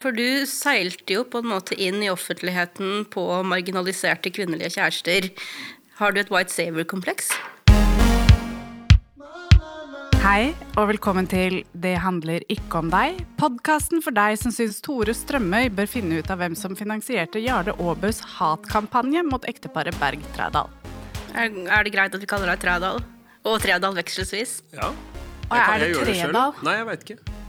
[0.00, 5.26] For du seilte jo på en måte inn i offentligheten på marginaliserte kvinnelige kjærester.
[5.98, 7.28] Har du et White Saver-kompleks?
[10.22, 13.18] Hei, og velkommen til Det handler ikke om deg.
[13.40, 17.74] Podkasten for deg som syns Tore Strømøy bør finne ut av hvem som finansierte Jarle
[17.76, 20.72] Aabøs hatkampanje mot ekteparet Berg Trædal.
[21.34, 23.04] Er, er det greit at vi kaller deg Trædal?
[23.44, 24.62] Og Trædal vekselvis?
[24.72, 24.94] Ja.
[25.50, 26.56] Og er det Tredal?
[26.64, 27.39] Nei, jeg veit ikke.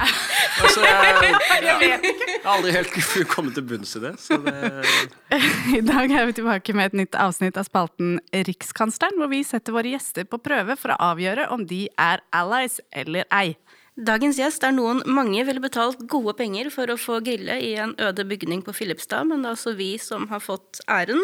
[0.00, 1.32] Altså, jeg,
[1.64, 1.74] ja.
[1.82, 2.94] jeg har aldri helt
[3.34, 4.12] kommet til bunns i det.
[4.30, 5.40] det
[5.78, 9.76] I dag er vi tilbake med et nytt avsnitt av spalten Rikskansleren, hvor vi setter
[9.76, 13.54] våre gjester på prøve for å avgjøre om de er allies eller ei.
[14.00, 17.92] Dagens gjest er noen mange ville betalt gode penger for å få grille i en
[18.00, 21.20] øde bygning på Filipstad, men det er altså vi som har fått æren.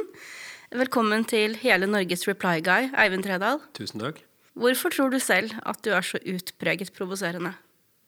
[0.75, 3.63] Velkommen til hele Norges reply guy, Eivind Tredal.
[3.79, 4.21] Tusen takk.
[4.57, 7.55] Hvorfor tror du selv at du er så utpreget provoserende?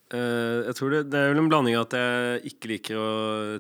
[0.08, 3.08] Uh, jeg tror det, det, er vel en blanding av at jeg ikke liker å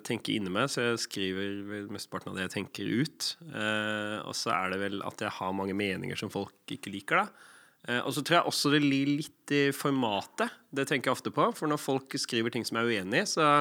[0.04, 3.28] tenke inni meg, så jeg skriver mesteparten av det jeg tenker ut.
[3.52, 7.20] Uh, og så er det vel at jeg har mange meninger som folk ikke liker,
[7.20, 7.52] da.
[7.88, 10.56] Uh, og så tror jeg også det ligger litt i formatet.
[10.72, 11.50] Det tenker jeg ofte på.
[11.58, 13.52] For når folk skriver ting som jeg er uenig i, så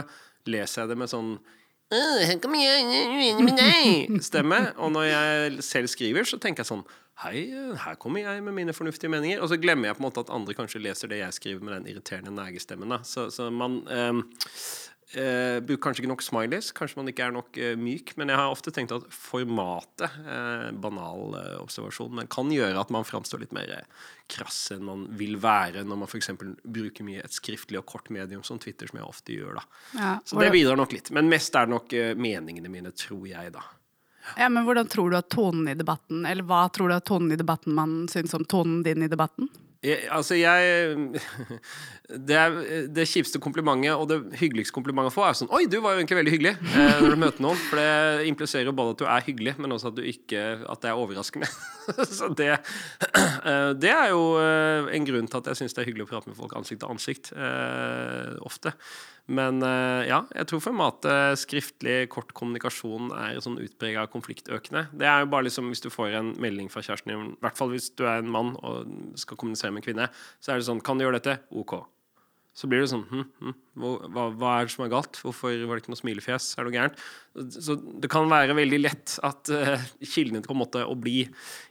[0.47, 1.35] leser jeg det med sånn!
[4.29, 4.63] Stemme.
[4.79, 7.47] Og når jeg selv skriver, så tenker jeg sånn Hei,
[7.81, 9.39] her kommer jeg med mine fornuftige meninger.
[9.41, 11.73] Og så glemmer jeg på en måte at andre kanskje leser det jeg skriver med
[11.73, 12.93] den irriterende negestemmen.
[13.09, 14.19] Så, så, man eh,
[15.17, 16.69] eh, bruker kanskje ikke nok smileys.
[16.77, 18.13] Kanskje man ikke er nok eh, myk.
[18.21, 22.93] Men jeg har ofte tenkt at formatet, eh, banal eh, observasjon, men kan gjøre at
[22.93, 26.35] man framstår litt mer eh, krass enn man vil være når man f.eks.
[26.37, 29.57] bruker mye et skriftlig og kort medium som Twitter, som jeg ofte gjør.
[29.57, 29.65] da.
[29.97, 31.09] Ja, så det bidrar nok litt.
[31.17, 33.65] Men mest er det nok meningene mine, tror jeg, da.
[34.35, 37.31] Ja, men Hvordan tror du at tonen i debatten, eller hva tror du at tonen
[37.31, 39.49] i debatten man syns om tonen din i debatten?
[39.85, 41.19] Jeg, altså, jeg
[42.27, 42.55] det, er,
[42.89, 46.01] det kjipeste komplimentet og det hyggeligste komplimentet å få, er sånn Oi, du var jo
[46.01, 47.59] egentlig veldig hyggelig eh, når du møter noen.
[47.69, 50.81] For det impliserer jo både at du er hyggelig, men også at du ikke At
[50.83, 51.49] det er overraskende.
[52.17, 52.49] Så det,
[53.51, 56.11] eh, det er jo eh, en grunn til at jeg syns det er hyggelig å
[56.15, 57.31] prate med folk ansikt til ansikt.
[57.37, 58.73] Eh, ofte.
[59.27, 64.85] Men eh, ja, jeg tror formatet skriftlig kort kommunikasjon er sånn utprega konfliktøkende.
[64.95, 67.59] Det er jo bare liksom hvis du får en melding fra kjæresten din, i hvert
[67.59, 68.87] fall hvis du er en mann og
[69.19, 71.41] skal kommunisere med en kvinne, så er det sånn Kan du gjøre dette?
[71.51, 71.75] OK.
[72.57, 75.19] Så blir det sånn hm, hm, hva, hva, er det som er galt?
[75.21, 76.47] Hvorfor var det ikke noe smilefjes?
[76.55, 77.01] Er det noe gærent?
[77.53, 81.19] Så det kan være veldig lett at uh, kildene til på en måte å bli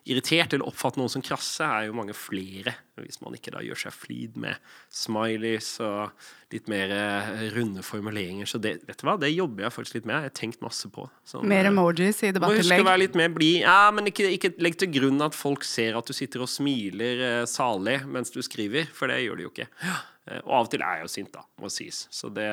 [0.07, 2.77] irritert eller oppfatte noen som krasse, er jo mange flere.
[3.03, 4.63] Hvis man ikke da gjør seg flid med
[4.95, 6.15] smileys og
[6.55, 8.47] litt mer uh, runde formuleringer.
[8.47, 10.21] Så det, vet du hva, det jobber jeg faktisk litt med.
[10.23, 11.11] Jeg har tenkt masse på.
[11.27, 12.63] Sånn, mer emojis i debattinnlegg?
[12.63, 13.65] Må huske å være litt mer blid.
[13.67, 17.27] Ja, men ikke, ikke, legg til grunn at folk ser at du sitter og smiler
[17.43, 19.75] uh, salig mens du skriver, for det gjør de jo ikke.
[19.83, 20.05] Ja.
[20.27, 22.05] Eh, og av og til er jeg jo sint, da, må sies.
[22.15, 22.49] Så det,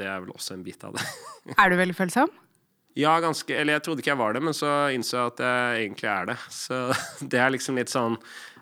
[0.00, 1.04] det er vel også en bit av det.
[1.60, 2.32] er du veldig følsom?
[2.98, 3.54] Ja, ganske.
[3.54, 6.30] Eller jeg trodde ikke jeg var det, men så innså jeg at jeg egentlig er
[6.32, 6.38] det.
[6.62, 6.80] Så
[7.20, 8.18] det er liksom litt sånn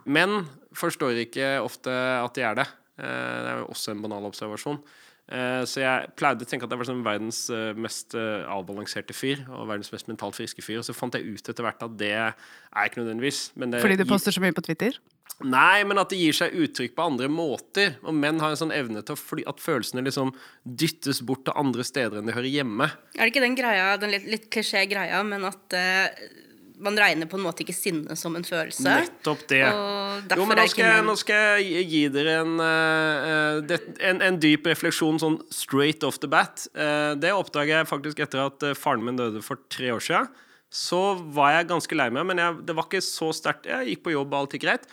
[0.09, 0.43] Menn
[0.77, 2.69] forstår ikke ofte at de er det.
[3.01, 4.79] Eh, det er jo også en banal observasjon.
[5.29, 7.43] Eh, så jeg pleide å tenke at jeg var sånn verdens
[7.77, 10.81] mest avbalanserte fyr og verdens mest mentalt friske fyr.
[10.81, 12.35] Og så fant jeg ut etter hvert at det er
[12.85, 13.51] ikke nødvendigvis.
[13.57, 14.99] Fordi du poster så mye på Twitter?
[15.47, 17.95] Nei, men at det gir seg uttrykk på andre måter.
[18.03, 19.15] Og menn har en sånn evne til
[19.47, 20.33] at følelsene liksom
[20.67, 22.89] dyttes bort til andre steder enn de hører hjemme.
[23.15, 26.27] Er det ikke den greia, den litt, litt klisjé greia, men at uh,
[26.85, 28.85] man regner på en måte ikke sinne som en følelse?
[28.87, 29.63] Nettopp det.
[29.67, 33.79] Jo, men nå skal, jeg, nå skal, jeg, gi dere en, uh,
[34.11, 36.67] en, en, dyp refleksjon sånn straight off the bat.
[36.77, 40.31] Uh, det oppdaga jeg faktisk etter at faren min døde for tre år siden.
[40.69, 41.01] Så
[41.33, 43.69] var jeg ganske lei meg, men jeg, det var ikke så sterkt.
[43.71, 44.85] Jeg gikk på jobb, og alt gikk greit.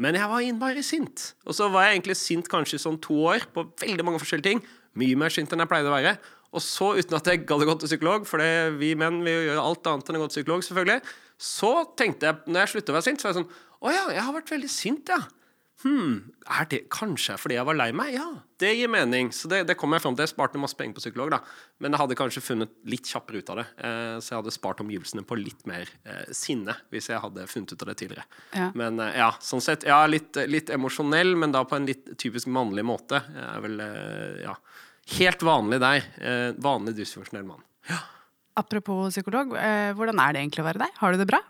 [0.00, 1.30] Men jeg var innmari sint.
[1.44, 4.48] Og så var jeg egentlig sint kanskje i sånn to år på veldig mange forskjellige
[4.48, 4.62] ting.
[4.98, 6.14] Mye mer sint enn jeg pleide å være.
[6.50, 8.42] Og så, uten at jeg gadd å gå til psykolog, for
[8.80, 12.42] vi menn vil gjøre alt annet enn å gå til psykolog, selvfølgelig, så tenkte jeg,
[12.46, 14.50] når jeg sluttet å være sint, så var jeg sånn Å ja, jeg har vært
[14.52, 15.22] veldig sint, ja.
[15.80, 18.10] Hm, er det kanskje fordi jeg var lei meg?
[18.12, 18.26] Ja,
[18.60, 19.30] det gir mening.
[19.32, 20.26] Så det, det kom jeg fram til.
[20.26, 21.38] Jeg sparte masse penger på psykolog, da.
[21.80, 23.64] Men jeg hadde kanskje funnet litt kjappere ut av det.
[23.80, 27.72] Eh, så jeg hadde spart omgivelsene på litt mer eh, sinne hvis jeg hadde funnet
[27.72, 28.26] ut av det tidligere.
[28.52, 28.68] Ja.
[28.76, 29.88] Men eh, ja, sånn sett.
[29.88, 33.24] Ja, litt, litt, emosjonell, men da på en litt typisk mannlig måte.
[33.32, 34.58] Jeg er vel eh, ja,
[35.16, 36.12] helt vanlig der.
[36.20, 37.64] Eh, vanlig dysfunksjonell mann.
[37.88, 38.04] Ja.
[38.58, 41.00] Apropos psykolog, eh, hvordan er det egentlig å være deg?
[41.00, 41.40] Har du det bra?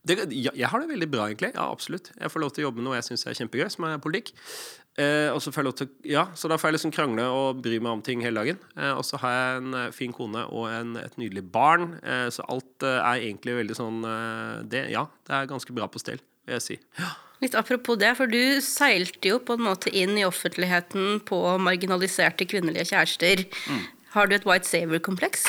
[0.00, 1.50] Det, ja, jeg har det veldig bra, egentlig.
[1.52, 2.08] Ja, absolutt.
[2.16, 4.32] Jeg får lov til å jobbe med noe jeg syns er kjempegøy, som er politikk.
[4.98, 7.60] Eh, og så får jeg lov til Ja, så da får jeg liksom krangle og
[7.62, 8.60] bry meg om ting hele dagen.
[8.76, 12.26] Eh, og så har jeg en eh, fin kone og en, et nydelig barn, eh,
[12.32, 16.02] så alt eh, er egentlig veldig sånn eh, det, Ja, det er ganske bra på
[16.02, 16.78] stell, vil jeg si.
[16.98, 17.14] Ja.
[17.40, 22.44] Litt apropos det, for du seilte jo på en måte inn i offentligheten på marginaliserte
[22.48, 23.46] kvinnelige kjærester.
[23.70, 23.86] Mm.
[24.12, 25.46] Har du et white saver-kompleks?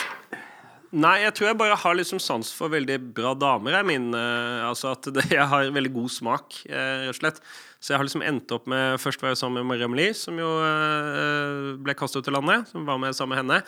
[0.92, 3.78] Nei, jeg tror jeg bare har liksom sans for veldig bra damer.
[3.78, 7.40] Jeg, min, uh, altså at det, jeg har veldig god smak, uh, rett og slett.
[7.80, 10.38] Så jeg har liksom endt opp med Først var jeg sammen med Mariam Amelie, som
[10.38, 12.68] jo uh, ble kastet ut til landet.
[12.74, 13.62] Som var med sammen med henne.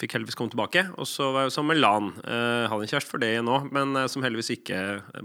[0.00, 0.82] Fikk heldigvis komme tilbake.
[1.00, 2.10] Og så var jeg jo sammen med Lan.
[2.24, 4.80] Uh, hadde en kjæreste for det nå, men uh, som heldigvis ikke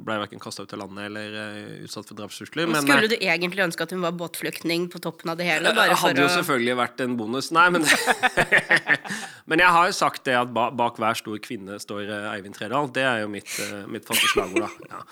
[0.05, 2.71] ble verken kasta ut av landet eller uh, utsatt for drapstrusler.
[2.81, 5.73] Skulle du egentlig ønske at hun var båtflyktning på toppen av det hele?
[5.75, 7.51] Det hadde jo selvfølgelig vært en bonus.
[7.55, 7.87] Nei, men
[9.49, 12.89] Men jeg har jo sagt det at bak hver stor kvinne står Eivind Tredal.
[12.93, 13.51] Det er jo mitt,
[13.93, 14.89] mitt faste slagord, da.
[14.89, 15.03] Ja.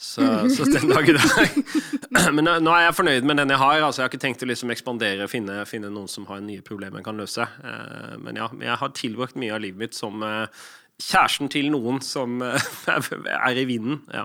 [0.00, 1.56] Så, så, den dag i dag
[2.34, 3.82] Men nå er jeg fornøyd med den jeg har.
[3.84, 6.64] Altså, jeg har ikke tenkt å liksom ekspandere og finne, finne, noen som har nye
[6.64, 7.44] problemer jeg kan løse.
[7.44, 10.64] Eh, men ja, jeg har tilbrakt mye av livet mitt som eh,
[11.04, 12.70] kjæresten til noen som eh,
[13.36, 14.00] er i vinden.
[14.08, 14.24] Ja.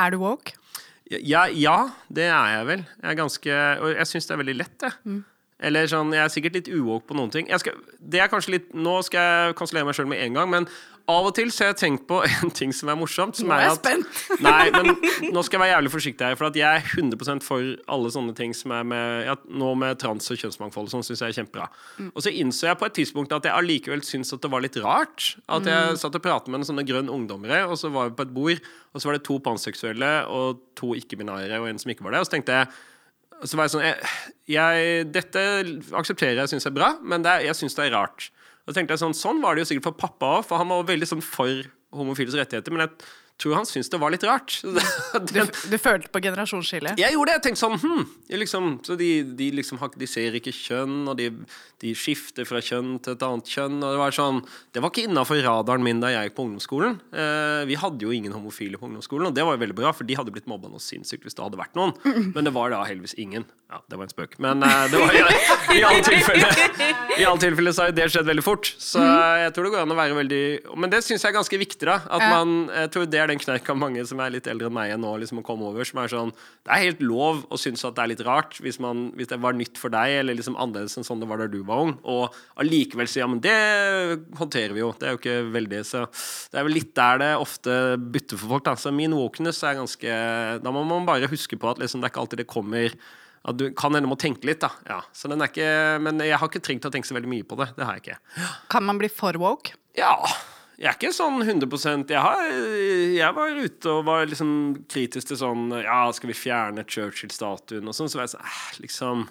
[0.00, 0.56] Er du woke?
[1.12, 1.76] Ja, ja,
[2.08, 2.88] det er jeg vel.
[3.02, 4.92] Jeg er ganske Og jeg syns det er veldig lett, det.
[5.04, 5.20] Mm.
[5.68, 7.52] Eller sånn, Jeg er sikkert litt uwoke på noen ting.
[7.60, 10.68] Skal, det er kanskje litt, Nå skal jeg kansellere meg sjøl med en gang, men
[11.10, 13.36] av og til så har jeg tenkt på en ting som er morsomt.
[13.36, 14.20] Som nå er jeg spent.
[14.46, 14.94] Nei, men
[15.34, 16.38] nå skal jeg være jævlig forsiktig her.
[16.40, 20.00] For at jeg er 100% for alle sånne ting som er med ja, Nå med
[20.00, 21.68] trans og kjønnsmangfold sånn syns jeg er kjempebra.
[21.98, 22.08] Mm.
[22.12, 24.80] Og så innså jeg på et tidspunkt at jeg allikevel syns at det var litt
[24.84, 25.34] rart.
[25.44, 26.00] At jeg mm.
[26.00, 28.72] satt og pratet med en sånne grønn ungdommere, og så var vi på et bord,
[28.94, 32.24] og så var det to panseksuelle og to ikke-binære og en som ikke var det.
[32.24, 32.72] Og så tenkte jeg
[33.44, 34.10] så var jeg sånn jeg,
[34.54, 35.42] jeg, Dette
[35.98, 38.30] aksepterer jeg syns er bra, men er, jeg syns det er rart.
[38.64, 40.70] Og så tenkte jeg sånn, sånn var det jo sikkert for pappa òg, for han
[40.72, 42.72] var veldig sånn for homofiles rettigheter.
[42.74, 44.60] Men jeg tror han syntes det var litt rart.
[45.32, 47.00] du, du, følte på generasjonsskillet?
[47.00, 47.36] Jeg gjorde det.
[47.38, 48.04] Jeg tenkte sånn hm,
[48.42, 51.30] liksom, Så de, de, liksom, de, ser ikke kjønn, og de,
[51.82, 53.80] de, skifter fra kjønn til et annet kjønn.
[53.82, 54.40] Og det var sånn
[54.74, 57.00] Det var ikke innafor radaren min da jeg gikk på ungdomsskolen.
[57.10, 60.06] Eh, vi hadde jo ingen homofile på ungdomsskolen, og det var jo veldig bra, for
[60.06, 61.96] de hadde blitt mobba noe sinnssykt hvis det hadde vært noen.
[62.36, 63.48] Men det var da heldigvis ingen.
[63.72, 64.38] Ja, det var en spøk.
[64.44, 65.28] Men eh, det var, ja,
[65.74, 66.62] i alle tilfeller
[67.20, 68.70] I alle tilfeller så har det skjedd veldig fort.
[68.78, 70.42] Så jeg tror det går an å være veldig
[70.78, 71.98] Men det syns jeg er ganske viktig, da.
[72.06, 74.92] At man, jeg tror det er den kneika mange som er litt eldre enn meg
[75.00, 75.86] nå, liksom å komme over.
[75.88, 78.78] Som er sånn Det er helt lov å synes at det er litt rart hvis,
[78.82, 81.48] man, hvis det var nytt for deg, eller liksom annerledes enn sånn det var da
[81.50, 83.56] du var ung, og allikevel si ja, men det
[84.38, 84.92] håndterer vi jo.
[85.00, 86.06] Det er jo ikke veldig Så
[86.52, 88.78] det er vel litt der det ofte bytter for folk, da.
[88.78, 90.16] Så min wokeness er ganske
[90.64, 92.96] Da må man bare huske på at liksom, det er ikke alltid det kommer
[93.44, 94.70] at du kan hende må tenke litt, da.
[94.88, 95.68] Ja, så den er ikke,
[96.00, 97.68] men jeg har ikke trengt å tenke så veldig mye på det.
[97.76, 98.46] Det har jeg ikke.
[98.72, 99.76] Kan man bli for woke?
[99.98, 100.14] Ja.
[100.74, 102.40] Jeg er ikke sånn 100% jeg, har,
[103.14, 104.50] jeg var ute og var liksom
[104.90, 108.10] kritisk til sånn Ja, skal vi fjerne Churchill-statuen og sånn?
[108.10, 109.22] Så var jeg sånn eh, liksom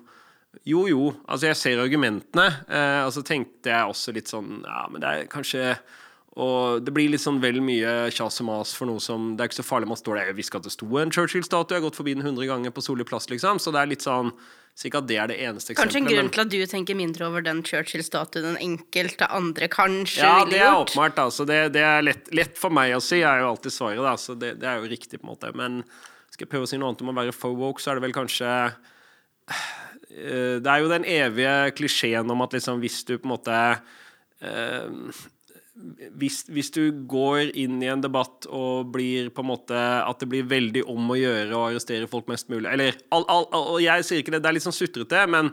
[0.70, 1.10] Jo, jo.
[1.26, 2.46] Altså, jeg ser argumentene.
[2.70, 5.74] Eh, og så tenkte jeg også litt sånn Ja, men det er kanskje
[6.34, 9.52] og det blir litt sånn vel mye kjas og mas for noe som Det er
[9.52, 10.32] ikke så farlig man står der.
[10.32, 12.82] Jeg visste at det sto en Churchill-statue, jeg har gått forbi den 100 ganger på
[12.82, 13.62] Solli plass, liksom.
[13.62, 14.34] Så det er litt sånn
[14.74, 15.94] så ikke at det er det eneste eksempelet.
[15.94, 20.24] Kanskje en grunn til at du tenker mindre over den Churchill-statuen enn enkelte andre kanskje
[20.24, 20.58] ja, ville gjort?
[20.58, 21.20] Ja, det er åpenbart.
[21.22, 21.46] Altså.
[21.46, 24.02] Det, det, er lett, lett, for meg å si, jeg er jo alltid svaret.
[24.02, 24.16] Da.
[24.18, 25.52] Så det, det, er jo riktig, på en måte.
[25.60, 25.84] Men
[26.34, 28.06] skal jeg prøve å si noe annet om å være for woke, så er det
[28.08, 28.50] vel kanskje
[30.10, 33.60] eh, Det er jo den evige klisjeen om at liksom, hvis du på en måte
[34.42, 35.22] uh,
[35.74, 40.28] hvis, hvis, du går inn i en debatt og blir på en måte At det
[40.30, 44.06] blir veldig om å gjøre å arrestere folk mest mulig Eller all, all, all, jeg
[44.06, 45.50] sier ikke det, det er litt sånn sutrete, men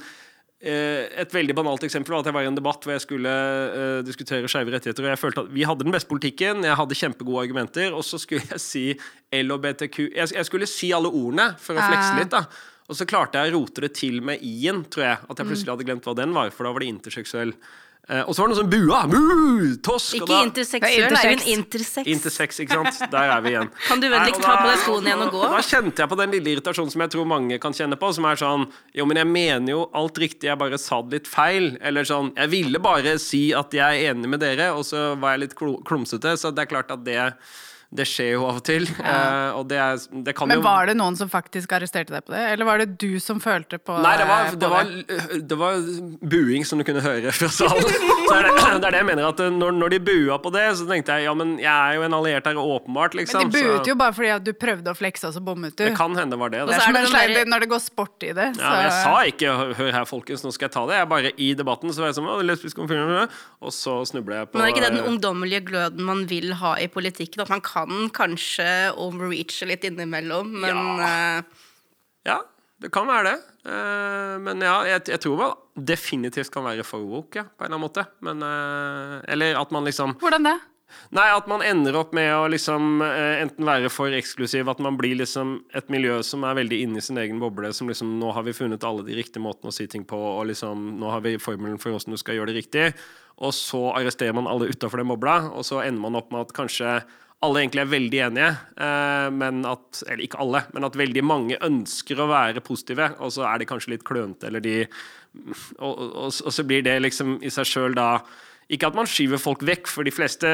[0.61, 3.33] eh, et veldig banalt eksempel var at jeg var i en debatt hvor jeg skulle
[3.33, 5.07] eh, diskutere skeive rettigheter.
[5.07, 8.21] og Jeg følte at vi hadde den beste politikken, jeg hadde kjempegode argumenter, og så
[8.21, 8.87] skulle jeg si
[9.33, 12.37] LHBTQ Jeg, jeg skulle si alle ordene for å flekse litt.
[12.37, 12.45] da
[12.93, 15.23] Og så klarte jeg å rote det til med i-en, tror jeg.
[15.31, 17.57] At jeg plutselig hadde glemt hva den var, for da var det interseksuell.
[18.09, 19.01] Eh, og så var det noen som bua.
[19.11, 22.09] Mu, tosk, ikke interseksuell, det er jo en intersex.
[22.11, 23.03] Intersex, ikke sant?
[23.13, 23.71] Der er vi igjen.
[23.91, 25.45] Kan du vennligst ta på deg skoene igjen og gå?
[25.53, 28.11] Da kjente jeg på den lille irritasjonen som jeg tror mange kan kjenne på.
[28.17, 28.67] Som er sånn
[28.97, 31.73] Jo, men jeg mener jo alt riktig, jeg bare sa det litt feil.
[31.81, 35.37] Eller sånn Jeg ville bare si at jeg er enig med dere, og så var
[35.37, 36.35] jeg litt klumsete.
[36.41, 37.19] Så det er klart at det
[37.91, 38.87] det skjer jo av og til.
[39.01, 39.15] Ja.
[39.51, 42.23] Uh, og det, er, det kan Men jo var det noen som faktisk arresterte deg
[42.27, 44.93] på det, eller var det du som følte på Nei, det var, det var,
[45.51, 45.81] det var
[46.33, 47.91] buing som du kunne høre fra salen.
[48.31, 49.27] det, er det, er det jeg mener.
[49.33, 52.07] at når, når, de bua på det, så tenkte jeg ja, men jeg er jo
[52.07, 53.17] en alliert her, åpenbart.
[53.19, 53.49] liksom.
[53.49, 53.91] Men de buet så.
[53.91, 55.83] jo bare fordi at du prøvde å flekse, og så bommet du.
[55.83, 56.63] Det kan hende var det.
[56.71, 58.53] Det er som en når det går sport i det.
[58.55, 58.63] Så.
[58.63, 61.01] Ja, jeg sa ikke 'hør her, folkens, nå skal jeg ta det'.
[61.01, 64.59] Jeg er bare I debatten så var jeg sånn lesbisk og så snubler jeg på
[64.59, 67.43] Men er ikke det den ungdommelige gløden man vil ha i politikken?
[67.43, 68.69] At man kan kanskje kanskje
[69.01, 71.41] overreache litt innimellom, men ja.
[71.41, 71.69] Uh,
[72.29, 72.39] ja.
[72.81, 73.39] det kan være det.
[73.67, 77.71] Uh, men ja, jeg, jeg, tror man definitivt kan være for woke, ja, på en
[77.71, 78.07] eller annen måte.
[78.25, 80.59] Men uh, Eller at man liksom Hvordan det?
[81.15, 84.97] Nei, at man ender opp med å liksom eh, enten være for eksklusiv, at man
[84.99, 88.45] blir liksom et miljø som er veldig inni sin egen boble, som liksom Nå har
[88.47, 91.37] vi funnet alle de riktige måtene å si ting på, og liksom Nå har vi
[91.43, 92.87] formelen for åssen du skal gjøre det riktig.
[93.41, 96.55] Og så arresterer man alle utafor den bobla, og så ender man opp med at
[96.57, 96.99] kanskje
[97.47, 98.51] alle egentlig er veldig enige,
[98.85, 103.33] eh, men at Eller ikke alle, men at veldig mange ønsker å være positive, og
[103.33, 104.77] så er de kanskje litt klønete, eller de
[105.79, 108.19] og, og, og, så blir det liksom i seg sjøl da
[108.71, 110.51] ikke at man skyver folk vekk, for de fleste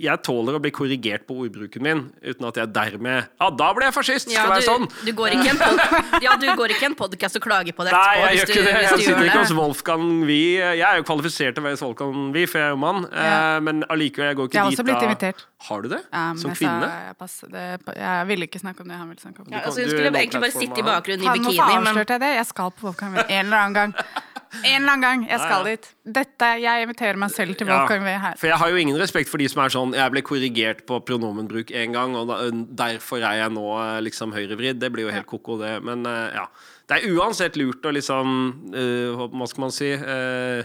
[0.00, 3.88] Jeg tåler å bli korrigert på ordbruken min uten at jeg dermed Ja, da ble
[3.88, 4.30] jeg fascist!
[4.30, 4.86] Skal ja, være sånn!
[5.04, 5.82] Du går ikke en pod
[6.24, 8.22] ja, du går ikke en podkast og klager på det etterpå.
[8.22, 8.72] Nei, jeg gjør ikke det.
[8.78, 10.56] Jeg sitter ikke hos Wolfgang Wie.
[10.58, 13.04] Jeg er jo kvalifisert til å være hos Wolfgang Wie, for jeg er jo mann.
[13.12, 13.28] Ja.
[13.28, 14.64] Eh, men allikevel, jeg går ikke dit da.
[14.64, 15.44] Jeg har også blitt invitert.
[15.68, 16.00] Har du det?
[16.14, 16.90] Um, Som kvinne?
[17.08, 17.66] Jeg, pass, det,
[17.98, 19.52] jeg ville ikke snakke om det han ville snakke om.
[19.52, 21.60] Ja, altså, hun skulle egentlig bare sitte i bakgrunnen i bikini.
[21.60, 22.34] Nå avslørte jeg det.
[22.40, 23.96] Jeg skal på Wolfgang Wie en eller annen gang.
[24.62, 25.24] En eller annen gang.
[25.28, 25.88] Jeg skal dit.
[26.18, 28.38] Dette, Jeg inviterer meg selv til Wolfgang Wee her.
[28.40, 31.00] For jeg har jo ingen respekt for de som er sånn Jeg ble korrigert på
[31.04, 32.40] pronomenbruk én gang, og da,
[32.84, 34.80] derfor er jeg nå eh, liksom høyrevridd.
[34.80, 35.76] Det blir jo helt ko-ko, det.
[35.84, 36.48] Men uh, ja.
[36.88, 38.28] Det er uansett lurt å liksom
[38.72, 40.64] uh, Hva skal man si uh,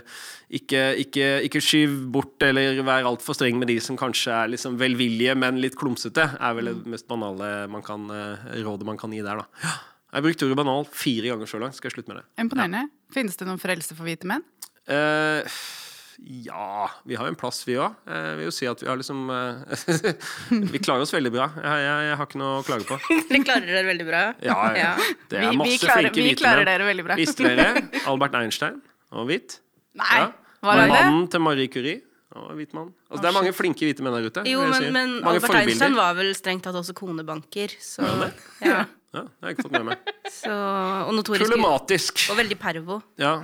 [0.53, 4.77] ikke, ikke, ikke, skyv bort eller være altfor streng med de som kanskje er liksom
[4.79, 6.29] velvillige, men litt klumsete.
[6.39, 8.05] Er vel det mest banale man kan,
[8.61, 9.73] rådet man kan gi der, da.
[10.13, 11.73] Jeg har brukt ordet banal fire ganger så langt.
[11.73, 12.27] Skal jeg slutte med det?
[12.43, 12.83] Imponerende.
[12.85, 13.02] Ja.
[13.13, 14.43] Finnes det noen frelse for hvite menn?
[14.89, 15.45] Uh,
[16.19, 17.95] ja Vi har jo en plass, vi òg.
[18.07, 19.63] Jeg vil jo si at vi har liksom uh,
[20.73, 21.49] Vi klarer oss veldig bra.
[21.57, 22.99] Jeg, jeg, jeg, har ikke noe å klage på.
[23.29, 24.23] Dere klarer dere veldig bra?
[24.45, 24.93] Ja, ja.
[25.31, 26.63] Det er masse vi, vi klarer, flinke hvite menn.
[26.69, 27.19] Dere veldig bra.
[27.19, 27.67] Visste dere
[28.11, 28.81] Albert Einstein
[29.13, 29.59] og hvit?
[29.99, 30.31] Nei, ja.
[30.65, 32.01] var det Mannen til Marie Curie.
[32.33, 32.87] Og hvit mann.
[33.11, 34.43] Altså, det er mange flinke hvite menn der ute.
[34.49, 38.07] Jo, men, men Albert Einstein var vel strengt tatt også konebanker, så
[38.63, 38.87] ja.
[39.13, 40.13] Ja, det har jeg ikke fått med meg.
[40.33, 42.23] Så, og notorisk Problematisk.
[42.33, 42.97] Og veldig pervo.
[43.21, 43.35] Ja.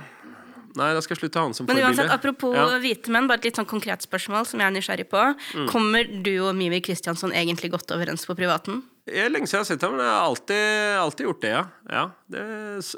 [0.78, 2.66] Nei, da skal jeg slutte å ha han som Men uansett, apropos ja.
[2.82, 5.22] hvite menn, bare et litt sånn konkret spørsmål som jeg er nysgjerrig på.
[5.58, 5.66] Mm.
[5.70, 8.84] Kommer du og Mimi Kristiansson egentlig godt overens på privaten?
[9.10, 10.66] Det er lenge siden jeg har sett ham, men jeg har alltid,
[11.00, 11.62] alltid gjort det, ja.
[11.90, 12.42] ja det,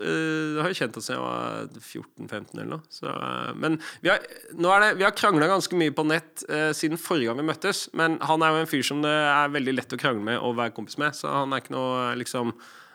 [0.05, 2.85] uh, har jo kjent oss siden jeg var 14-15 eller noe.
[2.93, 4.27] Så, uh, men vi har,
[4.59, 7.87] nå har krangla ganske mye på nett uh, siden forrige gang vi møttes.
[7.97, 10.59] Men han er jo en fyr som det er veldig lett å krangle med og
[10.61, 12.53] være kompis med, så han er ikke noe liksom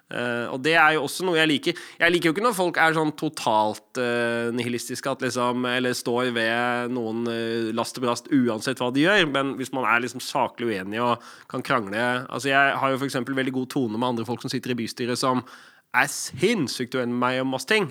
[0.07, 1.79] Uh, og det er jo også noe jeg liker.
[1.99, 6.31] Jeg liker jo ikke når folk er sånn totalt uh, nihilistiske, at liksom, eller står
[6.35, 9.27] ved noen uh, last og brast uansett hva de gjør.
[9.33, 13.17] Men hvis man er liksom saklig uenig og kan krangle Altså Jeg har jo f.eks.
[13.25, 15.43] veldig god tone med andre folk som sitter i bystyret, som
[15.97, 17.87] er sinnssykt uenig med meg om masse ting.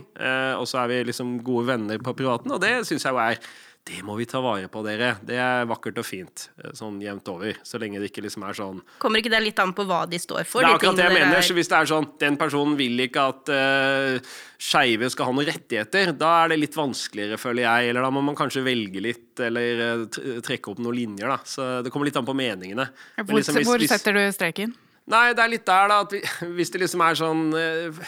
[0.60, 3.40] og så er vi liksom gode venner på privaten, og det syns jeg jo er
[3.86, 5.12] det må vi ta vare på, dere.
[5.22, 6.48] Det er vakkert og fint.
[6.58, 7.58] Eh, sånn jevnt over.
[7.62, 10.18] Så lenge det ikke liksom er sånn Kommer ikke det litt an på hva de
[10.18, 10.64] står for?
[10.64, 11.44] Det er akkurat det jeg mener.
[11.46, 15.46] Så hvis det er sånn den personen vil ikke at uh, skeive skal ha noen
[15.46, 17.92] rettigheter, da er det litt vanskeligere, føler jeg.
[17.92, 21.38] Eller da må man kanskje velge litt, eller uh, trekke opp noen linjer, da.
[21.46, 22.88] Så det kommer litt an på meningene.
[23.20, 24.74] Hvor, liksom, hvis, hvor setter du streken?
[25.06, 26.02] Nei, det er litt der, da.
[26.02, 26.24] At vi,
[26.58, 28.02] hvis det liksom er sånn uh,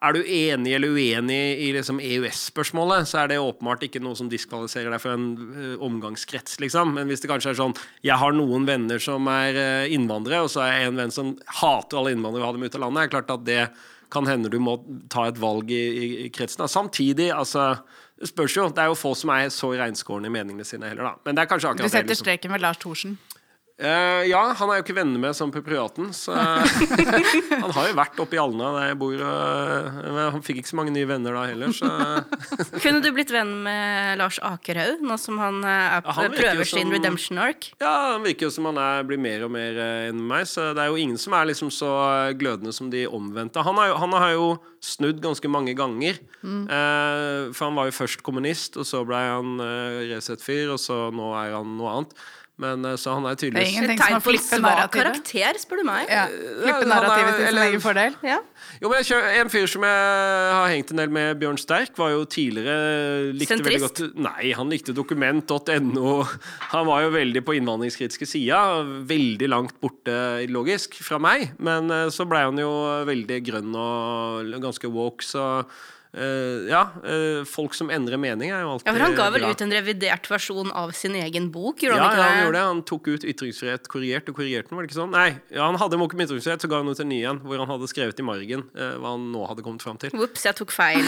[0.00, 4.30] er du enig eller uenig i liksom EØS-spørsmålet, så er det åpenbart ikke noe som
[4.32, 6.94] diskvalifiserer deg for en uh, omgangskrets, liksom.
[6.96, 7.76] Men hvis det kanskje er sånn
[8.06, 11.34] Jeg har noen venner som er uh, innvandrere, og så er jeg en venn som
[11.60, 13.62] hater alle innvandrere og vil ha dem ut av landet, er klart at det
[14.10, 14.78] kan hende du må
[15.12, 16.64] ta et valg i, i, i kretsen.
[16.66, 17.76] Samtidig, altså
[18.20, 18.66] det spørs jo.
[18.74, 21.24] Det er jo få som er så reinskårne i meningene sine heller, da.
[21.24, 21.92] Men det er kanskje akkurat det.
[21.92, 22.26] Du setter liksom.
[22.26, 23.14] streken ved Lars Thorsen?
[23.80, 26.10] Uh, ja, han er jo ikke venner med sånn på privaten.
[26.12, 29.22] Så han har jo vært oppe i Alna der jeg bor.
[29.24, 31.88] Uh, han fikk ikke så mange nye venner da heller, så
[32.84, 36.82] Kunne du blitt venn med Lars Akerhaug, nå som han, er, ja, han prøver som,
[36.82, 37.70] sin redemption ark?
[37.80, 40.84] Ja, han virker jo som han er, blir mer og mer enn meg, så det
[40.84, 41.92] er jo ingen som er liksom så
[42.36, 43.64] glødende som de omvendte.
[43.64, 44.50] Han, jo, han har jo
[44.84, 46.20] snudd ganske mange ganger.
[46.44, 46.66] Mm.
[46.68, 49.56] Uh, for han var jo først kommunist, og så ble han
[50.10, 52.14] Resett-fyr, og så nå er han noe annet.
[52.60, 54.96] Men eh, så han er tydeligvis Det er ingenting som har flippet narrativet.
[54.96, 56.10] karakter, spør du meg.
[56.12, 56.24] Ja.
[56.30, 58.16] Flippe narrativet til sin egen fordel.
[58.26, 58.38] Ja.
[58.82, 62.12] Jo, men kjører, En fyr som jeg har hengt en del med, Bjørn Sterk, var
[62.14, 63.70] jo tidligere likte Sentrist?
[63.70, 66.16] Veldig godt, nei, han likte dokument.no.
[66.74, 68.60] Han var jo veldig på innvandringskritiske sida.
[69.08, 71.50] Veldig langt borte ideologisk fra meg.
[71.58, 72.70] Men eh, så blei han jo
[73.08, 75.46] veldig grønn og ganske woke, så
[76.10, 79.44] Uh, ja, uh, folk som endrer mening, er jo alltid Ja, for Han ga vel
[79.44, 79.50] bra.
[79.54, 81.84] ut en revidert versjon av sin egen bok?
[81.86, 82.62] Ja, han ikke ja, han gjorde det.
[82.66, 85.14] Han tok ut ytringsfrihet korrigert og korrigerte den, var det ikke sånn?
[85.14, 87.70] Nei, ja, han hadde om ytringsfrihet, så ga han ut en ny en, hvor han
[87.70, 90.10] hadde skrevet i margen uh, hva han nå hadde kommet fram til.
[90.18, 91.06] Ops, jeg tok feil.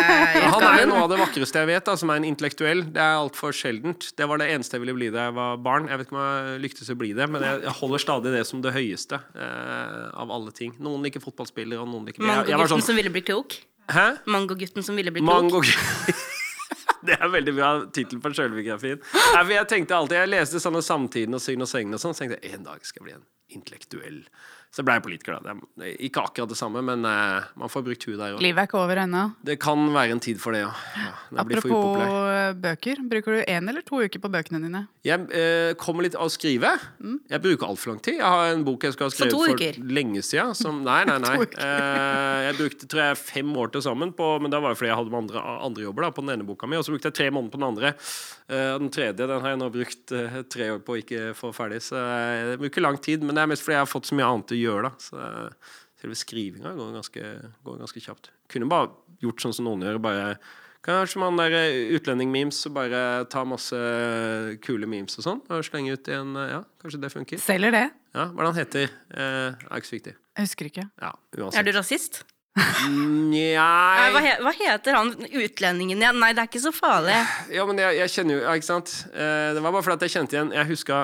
[0.54, 2.86] han er jo noe av det vakreste jeg vet, da, som er en intellektuell.
[2.94, 4.12] Det er altfor sjeldent.
[4.14, 5.90] Det var det eneste jeg ville bli da jeg var barn.
[5.90, 8.62] Jeg vet ikke om jeg lyktes å bli det, men jeg, holder stadig det som
[8.62, 10.76] det høyeste av alle ting.
[10.78, 13.58] Noen liker fotballspillere, og noen liker Mangogutten sånn, som ville bli klok?
[13.92, 14.06] Hæ?
[14.30, 15.34] Mangogutten som ville bli klok?
[15.34, 15.60] Mango
[17.06, 19.02] det er veldig bra tittel på sjølbiografien.
[19.50, 22.40] Jeg tenkte alltid, jeg leste sånne Samtiden og Syn og Segn og sånn, så tenkte
[22.40, 23.26] jeg en dag skal jeg bli en
[23.58, 24.20] intellektuell
[24.74, 25.52] så ble jeg politiker, da.
[25.78, 28.40] Det er ikke akkurat det samme, men uh, man får brukt huet der òg.
[28.42, 29.20] Livet er ikke over ennå.
[29.46, 30.72] Det kan være en tid for det, ja.
[30.98, 31.12] ja
[31.44, 32.00] Apropos
[32.64, 33.02] bøker.
[33.12, 34.80] Bruker du én eller to uker på bøkene dine?
[35.06, 36.72] Jeg uh, kommer litt av å skrive.
[36.98, 37.20] Mm.
[37.30, 38.18] Jeg bruker altfor lang tid.
[38.18, 40.58] Jeg har en bok jeg skal ha skrevet for lenge siden.
[40.58, 41.36] Som, nei, nei, nei.
[41.54, 44.90] uh, jeg brukte tror jeg, fem år til sammen, på, men da var det fordi
[44.90, 46.80] jeg hadde andre, andre jobber da, på den ene boka mi.
[46.80, 47.94] Og så brukte jeg tre måneder på den andre.
[48.50, 50.12] den tredje den har jeg nå brukt
[50.50, 51.78] tre år på å ikke få ferdig.
[51.86, 54.26] Så jeg bruker lang tid, men det er mest fordi jeg har fått så mye
[54.34, 54.92] annet å gjøre gjøre, da.
[55.00, 55.22] Så
[56.00, 57.32] selve skrivinga går ganske,
[57.64, 58.30] går ganske kjapt.
[58.52, 58.92] Kunne bare
[59.24, 60.02] gjort sånn som noen gjør.
[60.04, 60.36] bare
[60.84, 62.98] Kanskje man der eh, utlending-memes og bare
[63.32, 63.78] ta masse
[64.66, 65.40] kule memes og sånn.
[65.48, 67.40] Og slenge ut i en Ja, kanskje det funker.
[67.40, 67.86] Selger det.
[68.14, 70.14] Ja, Hva den heter eh, er ikke så viktig.
[70.34, 70.86] Jeg husker ikke.
[71.00, 71.14] Ja,
[71.48, 72.20] er du rasist?
[73.34, 76.20] Nei hva, he, hva, heter han utlendingen igjen?
[76.22, 77.16] Nei, det er ikke så farlig.
[77.50, 78.92] Ja, men jeg, jeg kjenner jo Ikke sant.
[79.10, 81.00] Eh, det var bare fordi jeg kjente igjen Jeg huska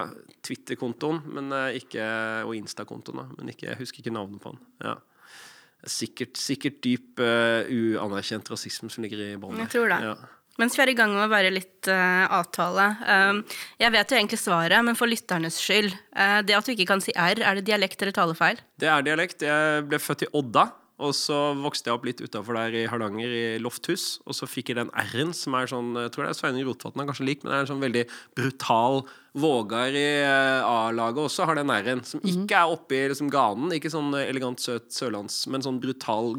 [0.46, 2.04] Twitter-kontoen men eh, ikke,
[2.46, 4.60] og Insta-kontoen, men ikke, jeg husker ikke navnet på han.
[4.84, 4.98] Ja.
[5.88, 9.62] Sikkert, sikkert dyp uh, uanerkjent rasisme som ligger i båndet.
[9.64, 10.00] Jeg tror det.
[10.10, 10.16] Ja.
[10.60, 13.38] Mens vi er i gang med å være litt uh, avtale um,
[13.80, 15.94] Jeg vet jo egentlig svaret, men for lytternes skyld.
[16.12, 18.60] Uh, det at du ikke kan si R, er det dialekt eller talefeil?
[18.80, 19.46] Det er dialekt.
[19.46, 20.68] Jeg ble født i Odda.
[21.00, 24.18] Og så vokste jeg opp litt utafor der i Hardanger, i Lofthus.
[24.28, 27.00] Og så fikk jeg den R-en som er sånn Jeg tror det er Sveinung Rotevatn
[27.00, 28.04] er kanskje lik, men det er en sånn veldig
[28.36, 29.00] brutal
[29.38, 32.42] Vågar i eh, A-laget også har den R-en, som mhm.
[32.42, 33.70] ikke er oppi liksom, ganen.
[33.76, 36.34] Ikke sånn elegant, søt sørlands, men sånn brutal,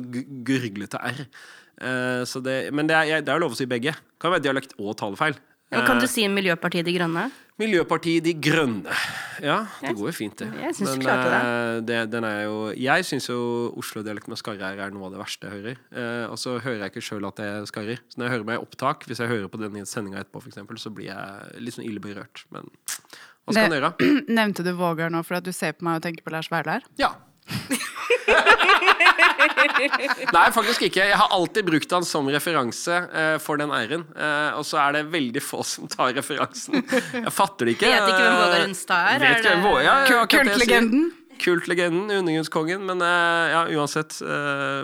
[0.47, 1.23] gurglete R.
[1.81, 3.95] Uh, det, men det er, det er jo lov å si begge.
[4.21, 5.39] Kan være dialekt og talefeil.
[5.71, 7.29] Ja, kan du si Miljøpartiet De Grønne?
[7.61, 8.95] Miljøpartiet De Grønne.
[9.41, 10.49] Ja, det går jo fint, det.
[10.61, 11.39] Jeg syns du klarte det.
[11.41, 13.39] Eh, det den er jo Jeg syns jo
[13.79, 15.81] Oslo-dialekten og skarrer er noe av det verste jeg hører.
[15.93, 18.03] Eh, og så hører jeg ikke sjøl at jeg skarrer.
[18.11, 20.81] Så når jeg hører meg i opptak, hvis jeg hører på denne sendinga etterpå, eksempel,
[20.81, 22.45] så blir jeg litt sånn ille berørt.
[22.53, 22.69] Men
[23.45, 23.91] hva skal man gjøre?
[24.41, 26.85] Nevnte du Vågar nå for at du ser på meg og tenker på Lars Vaular?
[27.01, 27.15] Ja.
[30.35, 31.05] Nei, faktisk ikke.
[31.09, 34.03] Jeg har alltid brukt han som referanse uh, for den æren.
[34.15, 36.73] Uh, og så er det veldig få som tar referansen.
[36.81, 37.91] Jeg fatter det ikke.
[37.91, 39.25] Vet ikke hvem Vågar Unstad er?
[39.25, 41.03] Vet hvem Vågar, ja, Kultlegenden?
[41.41, 42.81] Kultlegenden, undergrunnskongen.
[42.89, 44.11] Men uh, ja, uansett,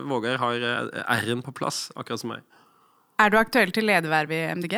[0.08, 0.56] Vågar har
[1.20, 2.46] r-en på plass, akkurat som meg.
[3.18, 4.76] Er du aktuell til lederverv i MDG?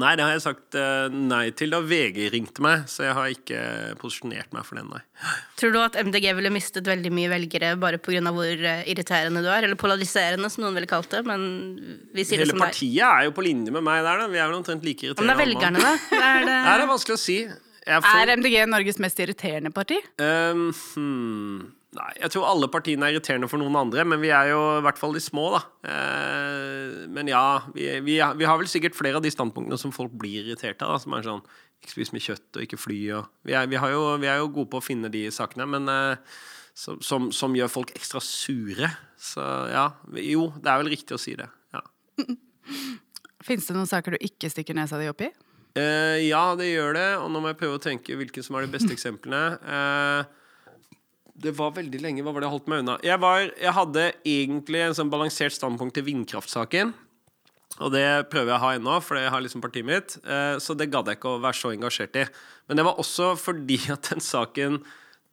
[0.00, 3.30] Nei, det har jeg sagt uh, nei til da VG ringte meg, så jeg har
[3.30, 3.60] ikke
[4.00, 5.02] posisjonert meg for den, nei.
[5.60, 8.22] Tror du at MDG ville mistet veldig mye velgere bare pga.
[8.34, 9.68] hvor uh, irriterende du er?
[9.68, 11.22] Eller polariserende, som noen ville kalt det.
[11.28, 11.44] Men
[12.14, 12.72] vi sier Hele det som er.
[12.72, 14.30] Hele partiet er jo på linje med meg der, da.
[14.32, 15.30] Vi er vel omtrent like irriterende.
[15.30, 15.94] Men det er velgerne, da?
[16.10, 16.58] Det er, det...
[16.66, 17.38] det er vanskelig å si.
[17.84, 18.10] Får...
[18.16, 20.00] Er MDG Norges mest irriterende parti?
[20.18, 21.64] Um, hmm.
[21.94, 24.82] Nei, jeg tror alle partiene er irriterende for noen andre, men vi er jo i
[24.82, 25.60] hvert fall de små, da.
[25.92, 30.16] Eh, men ja, vi, vi, vi, har vel sikkert flere av de standpunktene som folk
[30.18, 30.96] blir irritert av.
[30.96, 31.44] Da, som er sånn
[31.84, 34.50] ikke spis mye kjøtt og ikke fly og Vi er, vi jo, vi er jo,
[34.56, 36.36] gode på å finne de sakene, men eh,
[36.74, 38.90] som, som, som, gjør folk ekstra sure.
[39.20, 41.46] Så ja, jo, det er vel riktig å si det.
[41.76, 41.84] Ja.
[43.44, 45.30] Fins det noen saker du ikke stikker nesa di opp i?
[45.78, 47.10] Eh, ja, det gjør det.
[47.20, 49.44] Og nå må jeg prøve å tenke hvilke som er de beste eksemplene.
[49.62, 50.40] Eh,
[51.34, 52.22] det var veldig lenge.
[52.22, 52.98] Hva var det jeg holdt meg unna?
[53.02, 56.92] Jeg, var, jeg hadde egentlig en sånn balansert standpunkt til vindkraftsaken.
[57.82, 60.14] Og det prøver jeg å ha ennå, for jeg har liksom partiet mitt.
[60.22, 62.28] Eh, så det gadd jeg ikke å være så engasjert i.
[62.68, 64.84] Men det var også fordi at den saken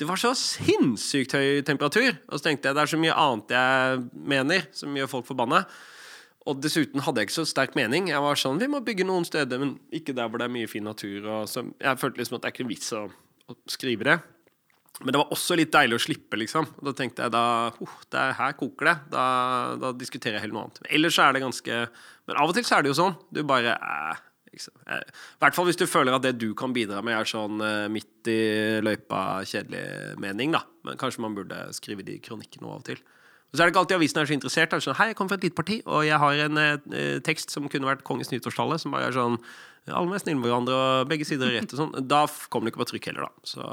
[0.02, 2.16] Det var så sinnssykt høy temperatur.
[2.32, 5.62] Og så tenkte jeg det er så mye annet jeg mener som gjør folk forbanna.
[6.50, 8.10] Og dessuten hadde jeg ikke så sterk mening.
[8.10, 10.72] Jeg var sånn, Vi må bygge noen steder, men ikke der hvor det er mye
[10.72, 11.28] fin natur.
[11.30, 13.04] Og så jeg følte liksom at det er ikke vits å,
[13.46, 14.18] å skrive det.
[15.04, 16.68] Men det var også litt deilig å slippe, liksom.
[16.80, 18.98] Og da tenkte jeg da uh, er, Her koker det.
[19.14, 19.24] Da,
[19.82, 20.82] da, diskuterer jeg heller noe annet.
[20.98, 21.80] Ellers er det ganske
[22.30, 23.16] Men av og til så er det jo sånn.
[23.34, 24.22] Du bare eh,
[24.54, 27.30] liksom, eh, I hvert fall hvis du føler at det du kan bidra med, er
[27.30, 28.42] sånn eh, midt i
[28.84, 30.64] løypa kjedelig mening, da.
[30.88, 33.02] Men kanskje man burde skrive de kronikkene av og til.
[33.52, 34.74] Og så er det ikke alltid avisen er så interessert.
[34.74, 37.52] Er sånn, Hei, jeg kommer fra et lite parti, og jeg har en eh, tekst
[37.52, 39.36] som kunne vært Kongens nyttårstale, som bare er sånn
[39.90, 41.98] Alle er snille med hverandre, og begge sider er rett og sånn.
[42.08, 43.50] Da kommer det ikke på trykk heller, da.
[43.52, 43.66] Så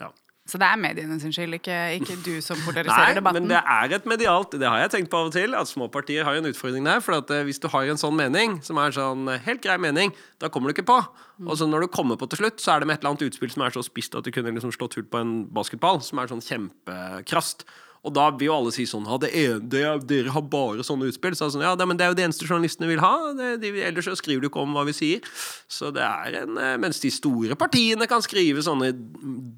[0.00, 0.12] ja.
[0.46, 3.42] Så det er mediene sin skyld, ikke, ikke du som polariserer Nei, debatten?
[3.42, 5.88] men det er et medialt Det har jeg tenkt på av og til, at små
[5.90, 7.02] partier har en utfordring der.
[7.02, 9.74] For at eh, hvis du har en sånn mening, som er sånn eh, helt grei
[9.82, 11.00] mening, da kommer du ikke på.
[11.46, 13.26] Og så når du kommer på til slutt, så er det med et eller annet
[13.26, 16.22] utspill som er så spist at du kunne liksom slått hull på en basketball, som
[16.22, 17.66] er sånn kjempekrast.
[18.06, 20.84] Og da vil jo alle si sånn ja, det er, det er, Dere har bare
[20.86, 21.34] sånne utspill.
[21.38, 23.14] Så sånn, ja, det, men det er jo det eneste journalistene vil ha.
[23.36, 25.26] Det, de, ellers så skriver du ikke om hva vi sier.
[25.72, 28.92] Så det er en, eh, Mens de store partiene kan skrive sånne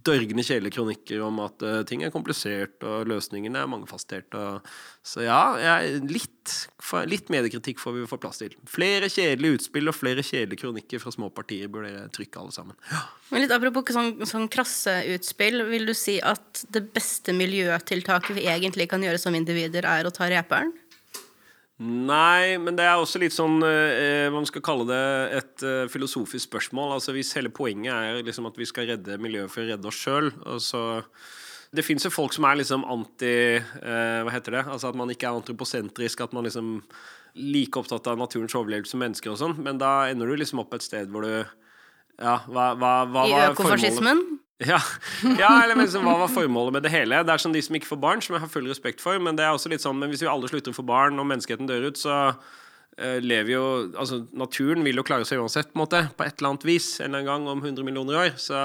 [0.06, 4.62] dørgende kjelekronikker om at uh, ting er komplisert, og løsningene er mangefasetterte.
[5.04, 6.54] Så ja, jeg, litt,
[7.08, 8.56] litt mediekritikk får vi få plass til.
[8.68, 12.76] Flere kjedelige utspill og flere kjedelige kronikker fra små partier burde dere trykke alle sammen.
[12.92, 13.04] Ja.
[13.28, 18.46] Men litt Apropos sånn, sånn krasse utspill, vil du si at det beste miljøtiltaket vi
[18.48, 20.72] egentlig kan gjøre som individer, er å ta reperen?
[21.78, 25.02] Nei, men det er også litt sånn eh, Hva man skal kalle det
[25.38, 26.96] et eh, filosofisk spørsmål.
[26.96, 30.00] Altså Hvis hele poenget er liksom at vi skal redde miljøet for å redde oss
[30.02, 30.32] sjøl
[31.70, 34.64] Det fins jo folk som er liksom anti eh, Hva heter det?
[34.66, 36.26] Altså At man ikke er antroposentrisk.
[36.26, 36.80] At man liksom
[37.38, 39.56] like opptatt av naturens overlevelse som mennesker og sånn.
[39.62, 41.32] Men da ender du liksom opp et sted hvor du
[42.18, 44.24] Ja, hva, hva, hva I økofascismen?
[44.58, 44.78] Ja,
[45.38, 47.22] ja eller liksom, Hva var formålet med det hele?
[47.22, 49.38] Det er sånn De som ikke får barn, som jeg har full respekt for, men
[49.38, 51.68] det er også litt sånn, men hvis vi alle slutter å få barn, og menneskeheten
[51.70, 55.84] dør ut, så uh, lever jo altså Naturen vil jo klare seg uansett, på en
[55.84, 58.34] måte, på et eller annet vis, en eller annen gang om 100 millioner år.
[58.42, 58.58] Så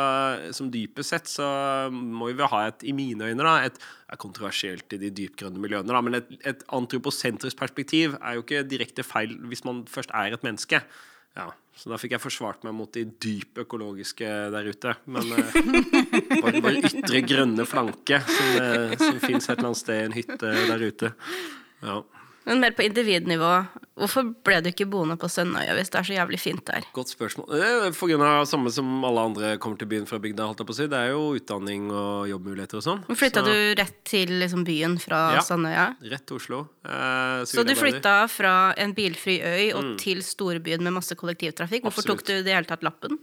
[0.58, 1.46] som dypest sett så
[1.94, 3.78] må vi ha et, i mine øyne, da, et
[4.14, 8.66] er kontroversielt i de dypgrønne miljøene, da, men et, et antroposentrisk perspektiv er jo ikke
[8.66, 10.82] direkte feil hvis man først er et menneske.
[11.34, 14.94] Ja, så da fikk jeg forsvart meg mot de dyp økologiske der ute.
[15.10, 15.56] Men eh,
[16.44, 20.18] bare, bare ytre grønne flanke som, eh, som fins et eller annet sted i en
[20.18, 21.14] hytte der ute.
[21.84, 22.02] Ja.
[22.44, 23.52] Men mer på individnivå.
[24.00, 26.86] Hvorfor ble du ikke boende på Sønnøya hvis det er så jævlig fint der?
[26.96, 27.52] Godt spørsmål.
[27.96, 30.48] For grunn av samme som alle andre kommer til byen fra bygda.
[30.50, 30.88] holdt jeg på å si.
[30.92, 33.04] Det er jo utdanning og jobbmuligheter og sånn.
[33.08, 33.54] Flytta så...
[33.54, 35.86] du rett til liksom, byen fra ja, Sandøya?
[36.16, 36.64] rett til Oslo.
[36.84, 39.94] Eh, så du flytta fra en bilfri øy og mm.
[40.02, 41.86] til storbyen med masse kollektivtrafikk.
[41.86, 42.26] Hvorfor Absolutt.
[42.26, 43.22] tok du det hele tatt lappen?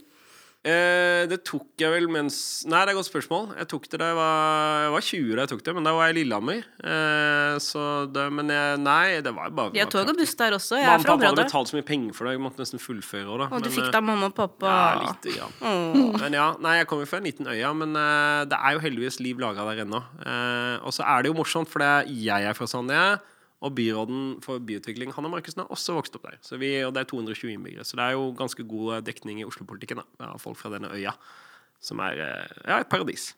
[0.61, 2.35] Eh, det tok jeg vel mens
[2.69, 3.47] Nei, det er et godt spørsmål.
[3.57, 5.93] Jeg tok det da jeg var, jeg var 20 da jeg tok det, men da
[5.97, 6.67] var jeg i Lillehammer.
[6.85, 10.57] Eh, så det, men jeg, nei, det var bare De har tog og buss der
[10.59, 10.77] også.
[10.77, 11.31] Jeg er fra området.
[11.31, 13.49] Pappa hadde betalt så mye penger for det, jeg måtte nesten fullføre òg, da.
[13.57, 15.57] Og du fikk da mamma og pappa Ja, lite grann.
[15.65, 16.13] Oh.
[16.21, 19.17] Men ja, nei, jeg kommer fra en liten øya, men uh, det er jo heldigvis
[19.23, 20.05] liv laga der ennå.
[20.85, 23.17] Og så er det jo morsomt, for jeg er fra Sandøya.
[23.61, 26.39] Og byråden for byutvikling Hanne Markussen har også vokst opp der.
[26.57, 27.85] Vi, og det er 220 innbyggere.
[27.85, 31.13] Så det er jo ganske god dekning i Oslo-politikken av folk fra denne øya.
[31.81, 33.31] Som er eh, ja, et paradis.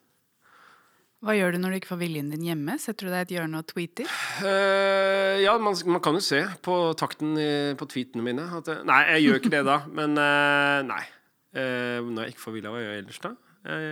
[1.24, 2.76] Hva gjør du når du ikke får viljen din hjemme?
[2.80, 4.08] Setter du deg i et hjørne og tweeter?
[4.44, 9.00] Uh, ja, man, man, kan jo se på takten i, på tweetene mine at Nei,
[9.14, 9.78] jeg gjør ikke det da.
[9.88, 11.00] Men uh, nei.
[11.56, 13.36] Uh, når jeg ikke får vilja, hva gjør jeg ellers da?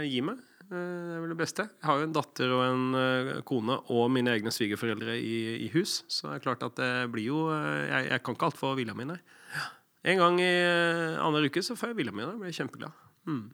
[0.04, 0.40] gi meg.
[0.72, 1.66] Eh, det er vel det beste.
[1.68, 5.68] Jeg har jo en datter og en uh, kone og mine egne svigerforeldre i, i,
[5.74, 6.00] hus.
[6.08, 8.78] Så det er klart at det blir jo uh, jeg, jeg, kan ikke alt for
[8.78, 9.20] vilja mi, nei.
[10.08, 12.24] En gang i annenhver uke så får jeg vilja mi.
[12.26, 12.96] Da blir kjempeglad.
[13.28, 13.44] Mm.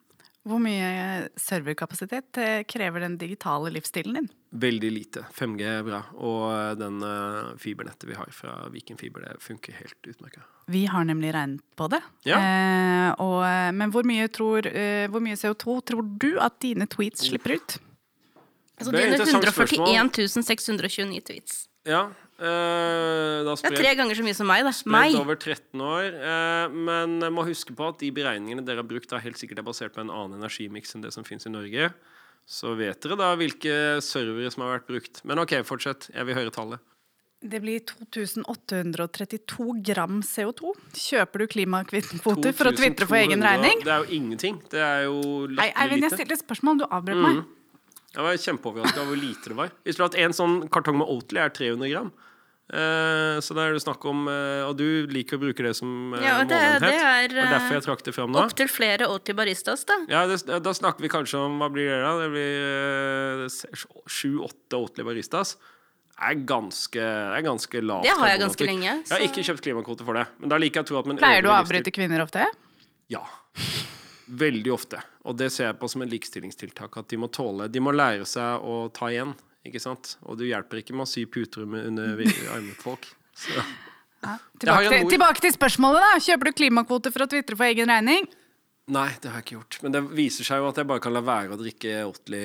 [0.49, 2.39] Hvor mye serverkapasitet
[2.71, 4.29] krever den digitale livsstilen din?
[4.57, 5.27] Veldig lite.
[5.37, 6.03] 5G er bra.
[6.17, 7.03] Og den
[7.61, 10.47] fibernettet vi har fra Viken Fiber, det funker helt utmerket.
[10.69, 12.01] Vi har nemlig regnet på det.
[12.29, 12.37] Ja.
[12.37, 16.85] Eh, og, eh, men hvor mye, tror, eh, hvor mye, CO2 tror du at dine
[16.87, 17.79] tweets slipper ut?
[18.79, 21.63] Altså dine 141 629 tweets.
[21.89, 22.11] Ja.
[22.39, 24.63] Eh, det er tre ganger så mye som meg.
[24.63, 24.73] Da.
[24.95, 25.17] Meg.
[25.19, 26.19] over 13 år.
[26.23, 29.65] Uh, men jeg må huske på at de beregningene dere har brukt, er helt sikkert
[29.65, 31.91] er basert på en annen energimiks enn det som finnes i Norge.
[32.49, 35.21] Så vet dere da hvilke servere som har vært brukt.
[35.27, 36.09] Men OK, fortsett.
[36.15, 36.85] Jeg vil høre tallet.
[37.39, 40.73] Det blir 2832 gram CO2.
[40.99, 43.83] Kjøper du klimakvoter for å tvitre for egen regning?
[43.85, 44.59] Det er jo ingenting.
[44.73, 46.09] Det er jo latterlig lite.
[46.09, 47.27] Jeg stilte et spørsmål, du avbrøt mm.
[47.29, 47.45] meg.
[48.15, 49.75] Jeg var kjempeoverraska over hvor lite det var.
[49.85, 52.11] Visste du at en sånn kartong med Oatly er 300 gram?
[52.69, 56.13] Eh, så da er det snakk om eh, Og du liker å bruke det som
[56.13, 56.83] eh, ja, det, målenhet.
[56.83, 58.43] Det er, det er derfor jeg trakk det fram nå.
[58.43, 59.97] Opptil flere Oatly Baristas, da.
[60.13, 62.13] Ja, det, da snakker vi kanskje om Hva blir det, da?
[62.21, 65.57] Det blir sju-åtte Oatly Baristas
[66.19, 68.03] er ganske, er ganske lavt.
[68.03, 68.95] Det har jeg ganske lenge.
[69.05, 69.13] Så...
[69.13, 70.25] Jeg har ikke kjøpt klimakvote for det.
[70.43, 72.49] Men da liker jeg å tro at Pleier du å avbryte kvinner ofte?
[73.13, 73.23] Ja.
[74.27, 75.01] Veldig ofte.
[75.29, 76.97] Og det ser jeg på som en likestillingstiltak.
[77.01, 79.35] At de må tåle De må lære seg å ta igjen.
[79.69, 80.17] Ikke sant?
[80.25, 82.17] Og du hjelper ikke med å sy puter under
[82.55, 83.11] armene på folk.
[83.37, 83.53] Så.
[83.55, 84.35] Ja.
[84.59, 86.19] Tilbake, til, tilbake, til, spørsmålet, da.
[86.25, 88.27] Kjøper du klimakvote for å tvitre for egen regning?
[88.89, 89.77] Nei, det har jeg ikke gjort.
[89.85, 92.41] Men det viser seg jo at jeg bare kan la være å drikke Oatly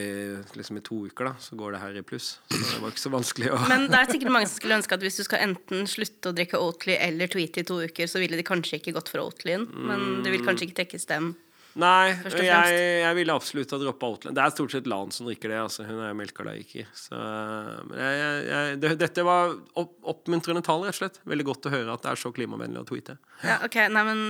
[0.59, 1.33] liksom i to uker, da.
[1.39, 2.33] Så går det her i pluss.
[2.51, 4.97] Så det var ikke så vanskelig å Men det er sikkert mange som skulle ønske
[4.97, 8.19] at hvis du skal enten slutte å drikke Oatly eller tweete i to uker, så
[8.21, 9.69] ville de kanskje ikke gått for Oatlyen.
[9.71, 11.31] Men du vil kanskje ikke tekkes dem
[11.79, 14.37] Nei, jeg, jeg ville absolutt ha droppa Outland.
[14.37, 15.57] Det er stort sett Lan som drikker det.
[15.63, 15.85] Altså.
[15.87, 16.85] Hun er melkeallergiker.
[17.09, 21.17] Men jeg, jeg, det, dette var opp, oppmuntrende tall, rett og slett.
[21.33, 23.17] Veldig godt å høre at det er så klimavennlig å tweete.
[23.41, 24.21] Ja, ok, Nei, men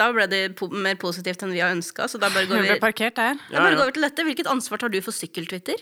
[0.00, 2.76] Da ble det po mer positivt enn vi har ønska, så da bare går vi,
[2.82, 3.38] parkert der.
[3.54, 4.26] Ja, bare går vi til dette.
[4.26, 5.78] Hvilket ansvar tar du for sykkeltwitter?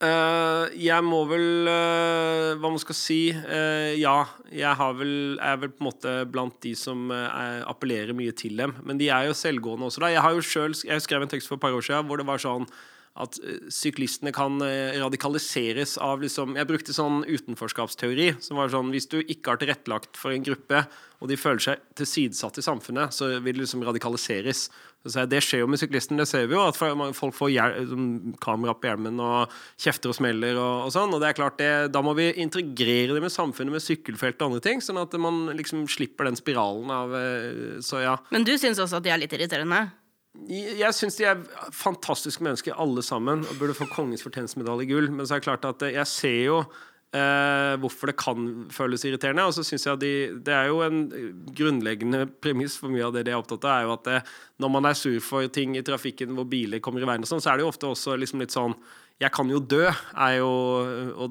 [0.00, 5.74] Uh, jeg må vel uh, Hva man skal si uh, Ja, jeg vel, er vel
[5.74, 8.72] på en måte blant de som appellerer mye til dem.
[8.86, 10.00] Men de er jo selvgående også.
[10.00, 12.20] da Jeg har jo selv, jeg skrev en tekst for et par år siden hvor
[12.20, 12.64] det var sånn
[13.20, 13.36] at
[13.74, 19.52] syklistene kan radikaliseres av liksom Jeg brukte sånn utenforskapsteori, som var sånn Hvis du ikke
[19.52, 20.84] har tilrettelagt for en gruppe,
[21.20, 24.68] og de føler seg tilsidesatt i samfunnet, så vil det liksom radikaliseres.
[25.00, 26.18] Det skjer jo med syklisten.
[26.20, 27.54] Det ser vi jo, at folk får
[27.88, 31.14] sånn kamera på hjelmen og kjefter og smeller og, og sånn.
[31.16, 34.50] Og det er klart det, Da må vi integrere det med samfunnet med sykkelfelt og
[34.50, 37.16] andre ting, sånn at man liksom slipper den spiralen av
[37.84, 38.18] Så ja.
[38.34, 39.88] Men du syns også at de er litt irriterende?
[40.50, 41.40] Jeg syns de er
[41.74, 45.10] fantastiske mennesker, alle sammen, og burde få Kongens fortjenstmedalje i gull.
[45.10, 46.60] Men så er det klart at jeg ser jo
[47.16, 49.46] eh, hvorfor det kan føles irriterende.
[49.48, 50.12] Og så syns jeg de,
[50.46, 51.02] det er jo en
[51.56, 54.22] grunnleggende premiss for mye av det de er opptatt av, er jo at det,
[54.62, 57.42] når man er sur for ting i trafikken hvor biler kommer i veien og sånn,
[57.42, 58.76] så er det jo ofte også liksom litt sånn
[59.20, 59.84] jeg kan jo dø,
[60.38, 60.52] jo,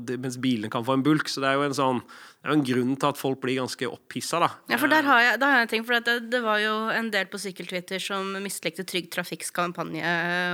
[0.05, 1.29] det, mens bilene kan få en bulk.
[1.31, 2.01] Så det er jo en sånn
[2.39, 4.47] det er en grunn til at folk blir ganske opphissa, da.
[4.71, 6.75] Ja, for der har jeg, der har jeg en ting, for det, det, var jo
[6.95, 10.13] en del på sykkeltwitter som mislikte Trygg Trafikks kampanje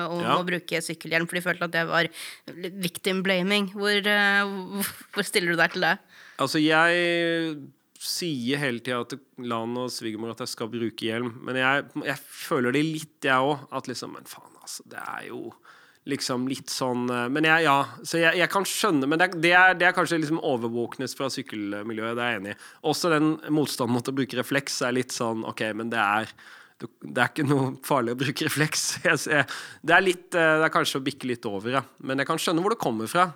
[0.10, 0.34] om ja.
[0.34, 2.10] å bruke sykkelhjelm, for de følte at det var
[2.82, 3.70] victim blaming.
[3.76, 5.94] Hvor, uh, hvor stiller du deg til det?
[6.42, 7.62] Altså, jeg
[8.02, 12.18] sier hele tida til Lan og svigermor at jeg skal bruke hjelm, men jeg, jeg
[12.26, 13.70] føler det litt, jeg òg.
[13.76, 15.52] At liksom Men faen, altså, det er jo
[16.10, 19.54] liksom litt sånn eh, Men jeg, ja, så jeg, jeg kan skjønne Men det, det,
[19.58, 22.60] er, det er, kanskje liksom overvåknes fra sykkelmiljøet, det er jeg enig i.
[22.92, 26.36] Også den motstanden mot å bruke refleks er litt sånn OK, men det er
[26.84, 28.82] det er ikke noe farlig å bruke refleks.
[29.08, 31.82] Det, er litt, eh, det er kanskje å bikke litt over, ja.
[32.04, 33.30] Men jeg kan skjønne hvor det kommer fra.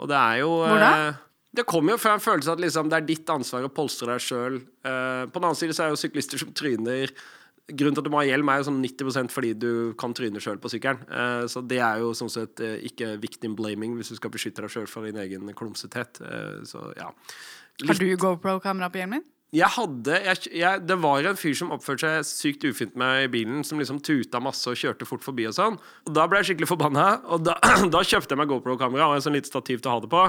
[0.00, 0.92] Og det er jo Hvor da?
[1.10, 1.18] Eh,
[1.58, 4.24] det kommer jo fra en følelse at liksom, det er ditt ansvar å polstre deg
[4.24, 4.56] sjøl.
[4.62, 7.12] på den annen side så er det jo syklister som tryner
[7.68, 10.40] Grunnen til at du må ha hjelm, er jo sånn 90% fordi du kan tryne
[10.40, 11.02] sjøl på sykkelen.
[11.08, 14.64] Eh, så det er jo sånn sett eh, ikke victim blaming hvis du skal beskytte
[14.64, 16.22] deg sjøl for din egen klumsethet.
[16.24, 17.10] Eh, så ja.
[17.82, 17.90] Litt.
[17.92, 19.26] Har du GoPro-kamera på hjelmen?
[19.54, 23.30] Jeg hadde jeg, jeg, Det var en fyr som oppførte seg sykt ufint med i
[23.32, 25.78] bilen, som liksom tuta masse og kjørte fort forbi og sånn.
[26.04, 27.56] Og Da ble jeg skikkelig forbanna, og da,
[27.94, 30.24] da kjøpte jeg meg GoPro-kamera og en sånn lite stativ til å ha det på.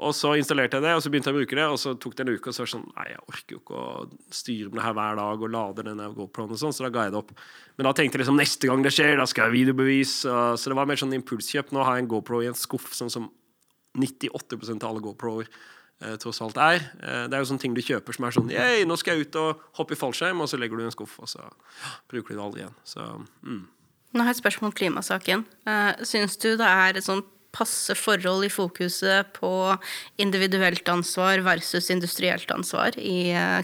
[0.00, 2.14] Og så installerte jeg det, og så begynte jeg å bruke det, og så tok
[2.16, 3.88] det en uke, og så var det sånn Nei, jeg orker jo ikke å
[4.32, 7.04] styre med det her hver dag og lade denne GoPro-en og sånn, så da ga
[7.06, 7.34] jeg det opp.
[7.76, 10.14] Men da tenkte jeg liksom neste gang det skjer, da skal jeg ha videobevis.
[10.24, 11.74] Så det var mer sånn impulskjøp.
[11.76, 13.28] Nå har jeg en GoPro i en skuff, sånn som
[13.98, 16.86] 98% av alle GoPro-er eh, tross alt er.
[17.00, 19.28] Eh, det er jo sånne ting du kjøper som er sånn Yay, nå skal jeg
[19.28, 21.44] ut og hoppe i fallskjerm, og så legger du i en skuff, og så
[22.10, 22.78] bruker du det aldri igjen.
[22.88, 23.04] Så
[23.44, 23.60] mm.
[24.10, 25.44] Nå har jeg et spørsmål om klimasaken.
[25.68, 29.52] Uh, Syns du det er et sånt passe forhold i fokuset på
[30.22, 33.60] individuelt ansvar versus industrielt ansvar i uh,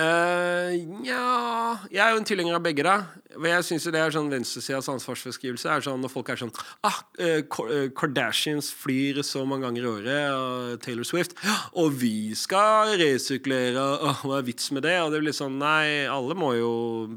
[0.00, 0.40] klimadebatten?
[0.70, 2.94] Uh, ja Jeg er jo en tilhenger av begge, da.
[3.30, 5.68] Jeg syns det er sånn venstresidas ansvarsbeskrivelse.
[5.70, 6.52] Er sånn Når folk er sånn
[6.86, 11.36] ah, uh, Kardashians flyr så mange ganger i året, og Taylor Swift
[11.78, 14.96] Og vi skal resirkulere, og hva er vits med det?
[15.02, 16.72] Og det blir sånn Nei, alle må jo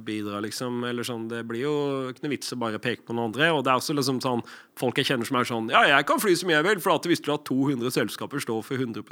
[0.05, 0.83] bidra, liksom.
[0.89, 1.75] Eller sånn Det blir jo
[2.11, 3.51] ikke noe vits å bare peke på noen andre.
[3.53, 4.43] Og det er også liksom sånn
[4.79, 7.09] folk jeg kjenner som er sånn Ja, jeg kan fly som jeg vil, for at
[7.09, 9.03] visste du at 200 selskaper står for 100%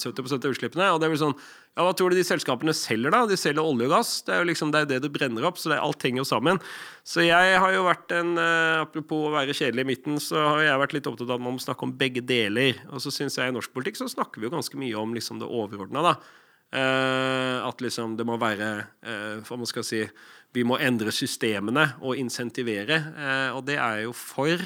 [0.00, 0.92] 70% av utslippene?
[0.94, 1.36] Og det blir sånn
[1.78, 3.22] Ja, hva tror du de selskapene selger, da?
[3.30, 4.08] De selger olje og gass.
[4.26, 6.26] Det er jo liksom det, er det du brenner opp, så det, alt henger jo
[6.26, 6.58] sammen.
[7.06, 10.64] Så jeg har jo vært en uh, Apropos å være kjedelig i midten, så har
[10.66, 12.82] jeg vært litt opptatt av at man må snakke om begge deler.
[12.90, 15.38] Og så syns jeg i norsk politikk så snakker vi jo ganske mye om liksom
[15.42, 16.14] det overordna, da.
[16.74, 18.66] Uh, at liksom det må være
[19.02, 20.04] uh, Hva man skal si
[20.54, 22.98] Vi må endre systemene og insentivere.
[23.54, 24.58] og det er jo for.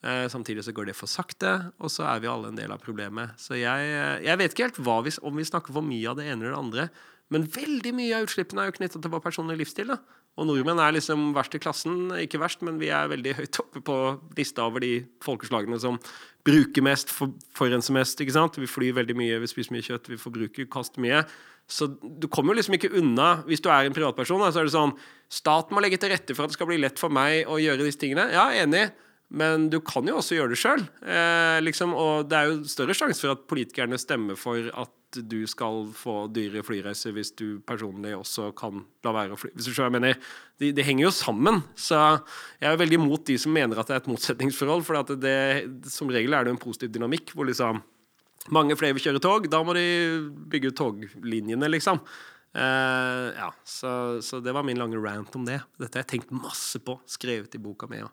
[0.00, 2.80] Eh, samtidig så går det for sakte, og så er vi alle en del av
[2.80, 3.34] problemet.
[3.40, 3.90] Så jeg,
[4.24, 6.62] jeg vet ikke helt vi, om vi snakker for mye av det ene eller det
[6.62, 6.88] andre.
[7.30, 9.92] Men veldig mye av utslippene er jo knytta til vår personlige livsstil.
[9.92, 10.00] da.
[10.38, 12.08] Og nordmenn er liksom verst i klassen.
[12.22, 13.96] Ikke verst, men vi er veldig høyt oppe på
[14.38, 16.00] lista over de folkeslagene som
[16.46, 18.22] bruker mest, for, forurenser mest.
[18.22, 18.58] ikke sant?
[18.58, 21.22] Vi flyr veldig mye, vi spiser mye kjøtt, vi forbruker, kaster mye.
[21.70, 24.74] Så du kommer jo liksom ikke unna Hvis du er en privatperson, så er det
[24.74, 24.96] sånn
[25.30, 27.84] Staten må legge til rette for at det skal bli lett for meg å gjøre
[27.86, 28.24] disse tingene.
[28.34, 28.88] Ja, enig.
[29.30, 30.80] Men du kan jo også gjøre det sjøl.
[31.06, 35.42] Eh, liksom, og det er jo større sjanse for at politikerne stemmer for at du
[35.50, 39.52] skal få dyre flyreiser hvis du personlig også kan la være å fly.
[39.54, 40.34] Hvis du skjønner jeg mener.
[40.60, 41.62] De, de, henger jo sammen.
[41.78, 41.98] Så
[42.60, 44.84] jeg er veldig imot de som mener at det er et motsetningsforhold.
[44.86, 45.38] For det,
[45.90, 47.82] som regel er det en positiv dynamikk hvor liksom
[48.54, 49.48] mange flere vil kjøre tog.
[49.52, 49.86] Da må de
[50.50, 52.02] bygge ut toglinjene, liksom.
[52.50, 55.60] Uh, ja, så, så, det var min lange rant om det.
[55.78, 56.96] Dette har jeg tenkt masse på.
[57.06, 58.02] Skrevet i boka mi.
[58.02, 58.10] Og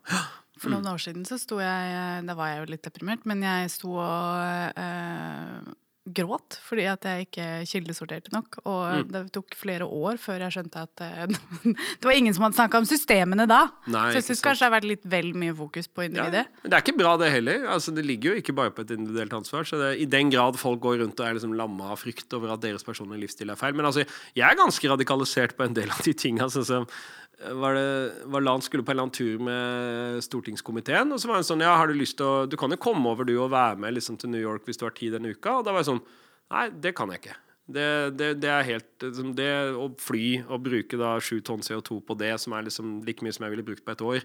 [0.58, 0.92] For noen mm.
[0.92, 4.78] år siden så sto jeg Da var jeg jo litt deprimert, men jeg sto og
[4.78, 5.76] øh,
[6.14, 8.58] gråt fordi at jeg ikke kildesorterte nok.
[8.64, 9.10] Og mm.
[9.12, 11.36] det tok flere år før jeg skjønte at øh,
[12.00, 13.60] det var ingen som hadde snakka om systemene da.
[13.90, 16.46] Nei, så jeg syns kanskje det har vært litt vel mye fokus på individet.
[16.48, 17.68] Ja, men det er ikke bra, det heller.
[17.76, 19.68] Altså, det ligger jo ikke bare på et individuelt ansvar.
[19.68, 22.54] Så det, I den grad folk går rundt og er liksom lamma av frykt over
[22.56, 23.76] at deres personlige livsstil er feil.
[23.78, 24.06] Men altså,
[24.38, 26.50] jeg er ganske radikalisert på en del av de tinga.
[26.52, 26.90] Sånn som
[27.38, 31.12] var, det, var Lan skulle på en eller annen tur med stortingskomiteen.
[31.14, 33.12] Og så var hun sånn Ja, har du lyst til å Du kan jo komme
[33.12, 35.60] over, du, og være med liksom, til New York hvis du har tid denne uka.
[35.60, 36.02] Og da var jeg sånn
[36.48, 37.36] Nei, det kan jeg ikke.
[37.68, 42.00] Det, det, det er helt liksom, Det å fly og bruke da sju tonn CO2
[42.08, 44.24] på det, som er liksom like mye som jeg ville brukt på et år,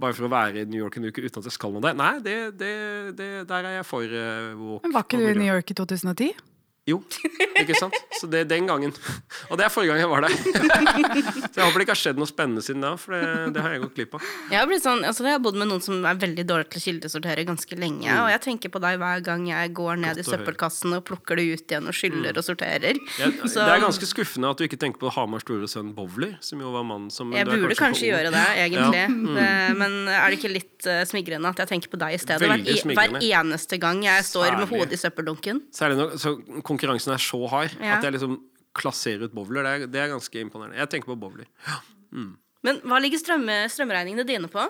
[0.00, 1.98] bare for å være i New York en uke uten at jeg skal noe der,
[1.98, 2.70] nei, det, det,
[3.50, 6.32] der er jeg for uh, Men Var ikke du i New York i 2010?
[6.90, 7.00] Jo,
[7.60, 7.96] ikke sant?
[8.18, 8.94] Så det den gangen.
[9.50, 10.34] Og det er forrige gang jeg var der.
[10.34, 13.74] Så jeg håper det ikke har skjedd noe spennende siden da, for det, det har
[13.74, 14.28] jeg gått glipp av.
[14.50, 16.84] Jeg har, sånn, altså jeg har bodd med noen som er veldig dårlig til å
[16.86, 18.08] kildesortere ganske lenge.
[18.08, 18.22] Mm.
[18.24, 21.40] Og jeg tenker på deg hver gang jeg går ned Godt i søppelkassen og plukker
[21.40, 22.40] det ut igjen og skyller mm.
[22.40, 23.00] og sorterer.
[23.20, 26.60] Jeg, det er ganske skuffende at du ikke tenker på Hamars store sønn Bowler, som
[26.62, 29.04] jo var mannen som Jeg burde kanskje, kanskje gjøre det, egentlig.
[29.04, 29.08] Ja.
[29.10, 29.34] Mm.
[29.36, 29.48] Det,
[29.80, 32.50] men er det ikke litt uh, smigrende at jeg tenker på deg i stedet?
[32.50, 34.60] Hver, hver, eneste gang jeg står Særlig.
[34.60, 35.62] med hodet i søppeldunken.
[35.74, 36.34] Særlig når, så
[36.80, 37.98] konkurransen er så hard ja.
[37.98, 38.38] at jeg liksom
[38.76, 39.64] klasserer ut bowler.
[39.64, 40.78] Det er, det er, ganske imponerende.
[40.80, 41.48] Jeg tenker på bowler.
[41.66, 41.80] Ja.
[42.10, 42.36] Mm.
[42.66, 44.62] Men hva ligger strømme, strømregningene dine på?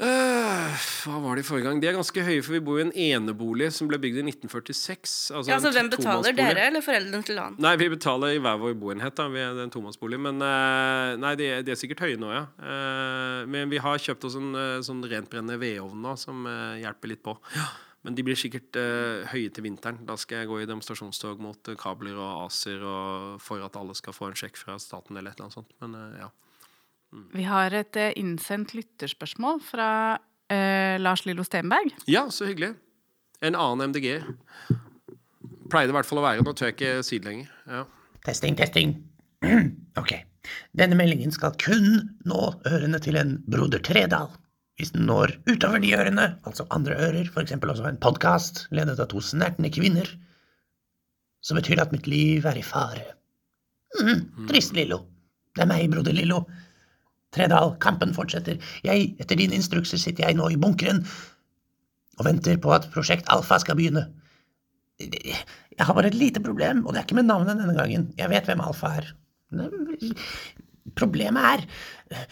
[0.00, 0.70] Uh,
[1.02, 1.80] hva var det i forrige gang?
[1.82, 5.16] De er ganske høye, for vi bor i en enebolig som ble bygd i 1946.
[5.34, 6.36] Altså, ja, altså Hvem betaler?
[6.36, 7.58] Dere eller foreldrene til han?
[7.60, 9.16] Nei, Vi betaler i hver vår boenhet.
[9.18, 10.20] da Vi er en tomannsbolig.
[10.22, 12.46] Men uh, nei, de, de, er sikkert høye nå, ja.
[12.62, 14.54] Uh, men vi har kjøpt oss en
[14.86, 16.48] sånn rentbrennende vedovn nå, som
[16.80, 17.36] hjelper litt på.
[17.58, 17.68] Ja.
[18.06, 20.00] Men de blir sikkert uh, høye til vinteren.
[20.08, 23.96] Da skal jeg gå i demonstrasjonstog mot uh, kabler og ACER og for at alle
[23.98, 25.74] skal få en sjekk fra staten eller et eller annet sånt.
[25.84, 26.30] Men uh, ja.
[27.12, 27.26] Mm.
[27.34, 29.88] Vi har et innsendt lytterspørsmål fra
[30.50, 31.92] Lars Lillo Stenberg.
[32.10, 32.72] Ja, så hyggelig.
[33.46, 34.08] En annen MDG.
[35.70, 36.42] Pleier det i hvert fall å være.
[36.42, 37.52] Nå tør jeg ikke si det lenger.
[37.70, 37.84] Ja.
[38.26, 38.96] Testing, testing.
[40.00, 40.12] ok.
[40.76, 44.32] Denne meldingen skal kun nå ørene til en broder Tredal.
[44.80, 49.10] Hvis den når utover de ørene, altså andre ører, eksempel også en podkast ledet av
[49.10, 50.08] to snertne kvinner,
[51.44, 53.04] så betyr det at mitt liv er i fare.
[54.00, 55.02] Mm, trist, Lillo.
[55.52, 56.46] Det er meg, broder Lillo.
[57.34, 58.56] Tredal, kampen fortsetter.
[58.86, 61.04] Jeg, etter dine instrukser, sitter jeg nå i bunkeren
[62.18, 64.06] og venter på at Prosjekt Alfa skal begynne.
[65.00, 68.10] Jeg har bare et lite problem, og det er ikke med navnet denne gangen.
[68.16, 69.12] Jeg vet hvem Alfa er.
[70.96, 72.26] Problemet er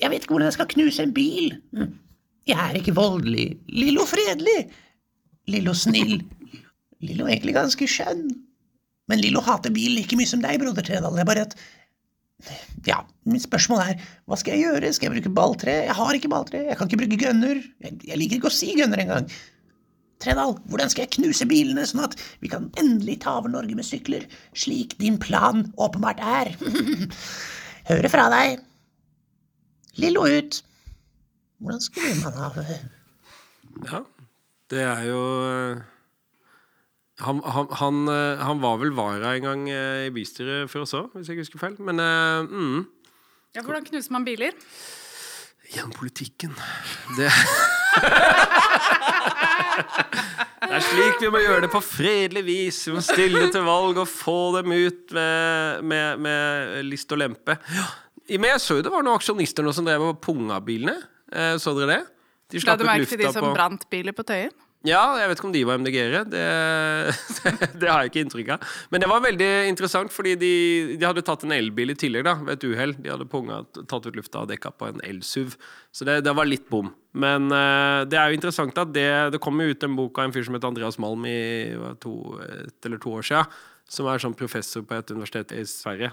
[0.00, 1.54] jeg vet ikke hvordan jeg skal knuse en bil.
[2.46, 3.46] Jeg er ikke voldelig.
[3.72, 4.66] Lillo fredelig.
[5.50, 6.20] Lillo snill.
[7.04, 8.28] Lillo egentlig ganske skjønn.
[9.10, 11.14] Men Lillo hater bil like mye som deg, broder Tredal.
[11.14, 11.58] Det er bare at
[12.86, 14.92] Ja, mitt spørsmål er, hva skal jeg gjøre?
[14.92, 15.72] Skal jeg bruke balltre?
[15.88, 16.60] Jeg har ikke balltre.
[16.68, 17.62] Jeg kan ikke bruke gønner.
[17.82, 19.30] Jeg, jeg liker ikke å si gønner engang.
[20.22, 23.84] Tredal, hvordan skal jeg knuse bilene, sånn at vi kan endelig ta over Norge med
[23.84, 24.24] sykler,
[24.56, 26.52] slik din plan åpenbart er?
[27.90, 28.62] Hører fra deg.
[29.96, 30.62] Lillo ut.
[31.58, 32.80] Hvordan skulle man ha det?
[33.90, 34.00] Ja,
[34.70, 35.76] det er jo eh,
[37.24, 40.94] han, han, han, eh, han, var vel vara en gang eh, i bystyret før oss
[40.96, 41.76] òg, hvis jeg ikke husker feil.
[41.80, 42.02] Men
[42.50, 42.84] mm.
[43.56, 44.52] Ja, Hvordan knuser man biler?
[45.72, 46.52] Gjennom politikken.
[47.16, 47.30] Det
[50.66, 52.80] Det er slik vi må gjøre det på fredelig vis.
[52.88, 57.56] Vi må stille til valg og få dem ut med, med, med list og lempe.
[57.72, 57.86] Ja,
[58.34, 60.98] men jeg så jo det var noen aksjonister nå som drev og punga bilene.
[61.32, 62.02] Eh, så dere det?
[62.52, 64.54] De slapp ut lufta på de som brant biler på Tøyen?
[64.86, 66.20] Ja, jeg vet ikke om de var MDG-ere.
[66.30, 66.42] Det,
[67.80, 68.74] det, har jeg ikke inntrykk av.
[68.92, 70.52] Men det var veldig interessant, fordi de,
[70.94, 72.94] de hadde tatt en elbil i tillegg, da, ved et uhell.
[73.00, 75.56] De hadde punga, tatt ut lufta og dekka på en elsuv.
[75.90, 76.92] Så det, det, var litt bom.
[77.18, 80.28] Men uh, det er jo interessant at det, det kom jo ut en bok av
[80.28, 81.40] en fyr som het Andreas Malm i
[82.02, 82.14] to,
[82.46, 83.56] et eller to år siden
[83.86, 86.10] som er sånn professor på et universitet i Sverige.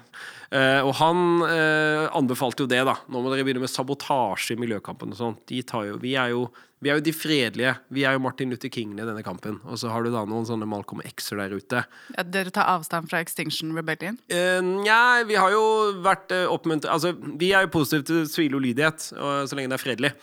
[0.53, 2.99] Eh, og han eh, anbefalte jo det, da.
[3.09, 5.39] Nå må dere begynne med sabotasje i miljøkampen og sånn.
[5.49, 5.63] Vi,
[6.03, 6.43] vi, er jo,
[6.85, 7.73] vi er jo de fredelige.
[7.93, 9.57] Vi er jo Martin Luther King i denne kampen.
[9.65, 11.81] Og så har du da noen sånne Malcolm X-er der ute.
[12.13, 14.21] Ja, dere tar avstand fra Extinction Rebellion?
[14.29, 15.65] Eh, Nja, vi har jo
[16.05, 19.87] vært eh, oppmuntret Altså, vi er jo positive til sivil ulydighet, så lenge det er
[19.87, 20.15] fredelig.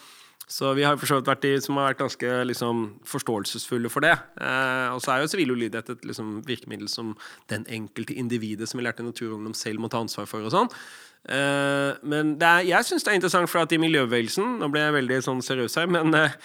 [0.50, 4.02] Så vi har for så vidt vært de som har vært ganske liksom, forståelsesfulle for
[4.02, 4.16] det.
[4.42, 7.12] Eh, og så er jo sivil ulydighet et liksom, virkemiddel som
[7.52, 10.42] den enkelte individet som vi lærte Naturungdom selv må ta ansvar for.
[10.42, 10.72] og sånn.
[11.30, 14.94] Eh, men er, jeg syns det er interessant, for at i miljøbevegelsen Nå ble jeg
[14.94, 16.36] veldig sånn seriøs her, men eh,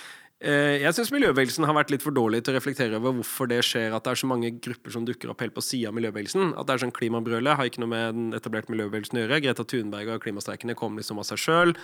[0.44, 3.62] eh jeg syns miljøbevegelsen har vært litt for dårlig til å reflektere over hvorfor det
[3.65, 6.54] skjer at det er så mange grupper som dukker opp helt på sida av miljøbevegelsen.
[6.60, 9.46] At det er sånn klimabrølet har ikke noe med den etablerte miljøbevegelsen å gjøre.
[9.48, 11.78] Greta Thunberg og klimastreikene kom liksom av seg sjøl.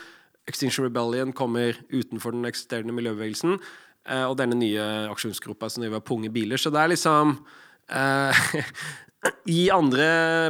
[0.49, 3.59] Extinction Rebellion kommer utenfor den eksisterende miljøbevegelsen.
[4.09, 6.57] Eh, og denne nye aksjonsgruppa som driver punge biler.
[6.57, 7.35] Så det er liksom
[7.93, 8.49] eh,
[9.53, 10.05] i andre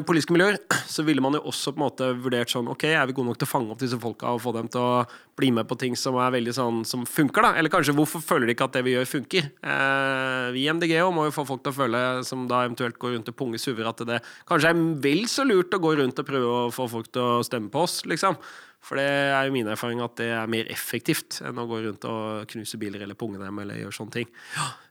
[0.07, 0.55] politiske miljøer
[0.87, 3.39] så ville man jo også på en måte vurdert sånn Ok, er vi gode nok
[3.41, 5.01] til å fange opp disse folka og få dem til å
[5.39, 7.51] bli med på ting som er veldig sånn som funker, da?
[7.59, 9.51] Eller kanskje hvorfor føler de ikke at det vi gjør, funker?
[9.59, 13.17] Eh, vi i MDG må jo få folk til å føle, som da eventuelt går
[13.17, 16.27] rundt og punger suver, at det kanskje er vel så lurt å gå rundt og
[16.27, 18.39] prøve å få folk til å stemme på oss, liksom.
[18.81, 22.07] For det er jo min erfaring at det er mer effektivt enn å gå rundt
[22.09, 24.31] og knuse biler eller punge dem eller gjøre sånne ting.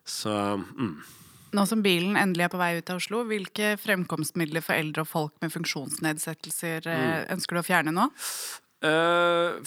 [0.06, 0.94] Så mm.
[1.50, 5.10] Nå som bilen endelig er på vei ut av Oslo, hvilke fremkomstmidler for eldre og
[5.10, 7.30] folk med funksjonsnedsettelser eh, mm.
[7.34, 8.06] ønsker du å fjerne nå?
[8.86, 9.58] Uh,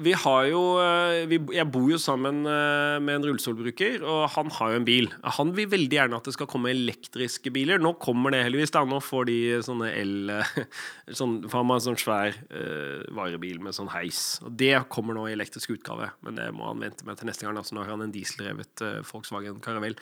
[0.00, 4.72] vi har jo eh, vi, Jeg bor jo sammen med en rullestolbruker, og han har
[4.72, 5.10] jo en bil.
[5.36, 7.80] Han vil veldig gjerne at det skal komme elektriske biler.
[7.82, 8.72] Nå kommer det heldigvis.
[8.72, 10.32] da, Nå får de sånne el...
[11.18, 14.38] Sånn, får man sånn svær uh, varebil med sånn heis.
[14.46, 17.44] Og det kommer nå i elektrisk utgave, men det må han vente med til neste
[17.44, 17.58] gang.
[17.60, 20.00] Altså, nå har han en dieseldrevet uh, Volkswagen Caravelle.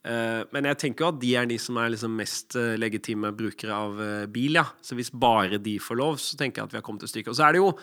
[0.00, 3.98] Men jeg tenker jo at de er de som er liksom mest legitime brukere av
[4.32, 4.54] bil.
[4.56, 4.62] ja.
[4.80, 7.34] Så hvis bare de får lov, så tenker jeg at vi har kommet til stykket.
[7.34, 7.74] Og så er det jo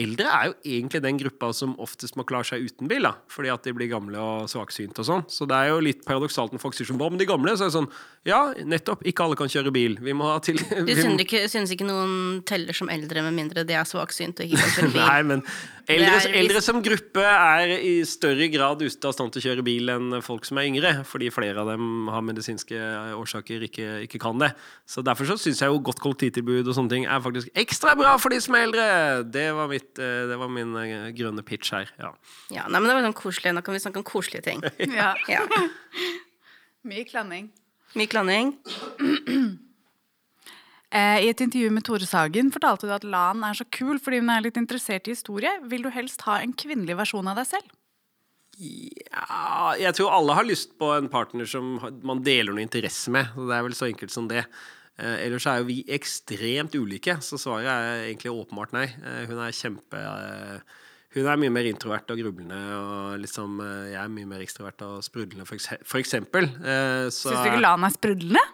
[0.00, 3.52] Eldre er jo egentlig den gruppa som oftest må klare seg uten bil, da, fordi
[3.52, 5.24] at de blir gamle og svaksynte og sånn.
[5.30, 7.54] Så det er jo litt paradoksalt når folk sier sånn Hva med de gamle?
[7.58, 7.90] Så er det sånn
[8.28, 9.04] Ja, nettopp.
[9.08, 9.98] Ikke alle kan kjøre bil.
[10.00, 13.76] Vi må ha til Du synes ikke, ikke noen teller som eldre med mindre de
[13.76, 15.04] er svaksynte og ikke kan kjøre bil?
[15.04, 15.44] Nei, men
[15.96, 19.66] eldre, er, eldre, som gruppe er i større grad ute av stand til å kjøre
[19.66, 22.78] bil enn folk som er yngre, fordi flere av dem har medisinske
[23.18, 24.52] årsaker ikke, ikke kan det.
[24.88, 28.14] Så derfor så syns jeg jo godt kollektivtilbud og sånne ting er faktisk ekstra bra
[28.22, 28.88] for de som er eldre.
[29.34, 31.90] Det var mitt mitt, eh, det var min eh, grønne pitch her.
[31.98, 32.14] Ja,
[32.50, 33.54] ja nei, men det var sånn koselig.
[33.54, 34.62] Nå kan vi snakke om koselige ting.
[35.00, 35.14] ja.
[35.28, 35.44] ja.
[36.82, 37.50] Mye klanning.
[37.94, 38.54] Mye klanning.
[40.90, 44.18] Eh, I et intervju med Tore Sagen fortalte du at Lan er så kul fordi
[44.24, 45.52] hun er litt interessert i historie.
[45.70, 47.76] Vil du helst ha en kvinnelig versjon av deg selv?
[48.60, 53.30] Ja, jeg tror alle har lyst på en partner som man deler noe interesse med.
[53.38, 54.42] Det er vel så enkelt som det.
[54.98, 58.88] Eh, ellers er jo vi ekstremt ulike, så svaret er egentlig åpenbart nei.
[58.90, 60.06] Eh, hun er kjempe
[61.10, 63.58] Hun er mye mer introvert og grublende, og liksom
[63.90, 66.46] jeg er mye mer ekstrovert og sprudlende, for, eksempel.
[67.10, 68.44] Syns du ikke Lan er sprudlende?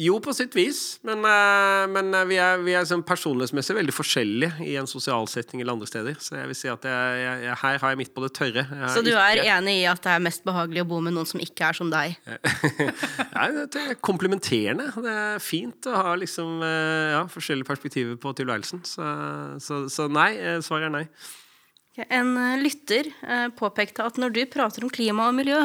[0.00, 0.80] Jo, på sitt vis.
[1.06, 5.28] Men, uh, men uh, vi er, vi er sånn personlighetsmessig veldig forskjellige i en sosial
[5.28, 6.16] setting eller andre steder.
[6.22, 8.64] Så jeg vil si at jeg, jeg, her har jeg midt på det tørre.
[8.94, 11.42] Så du er enig i at det er mest behagelig å bo med noen som
[11.42, 12.16] ikke er som deg?
[13.36, 14.88] Nei, det er komplementerende.
[14.96, 18.84] Det er fint å ha liksom, uh, ja, forskjellige perspektiver på tilværelsen.
[18.88, 19.12] Så,
[19.60, 20.32] så, så nei,
[20.64, 21.06] svaret er nei.
[22.08, 25.58] En eh, lytter eh, påpekte at når du prater om klima og miljø,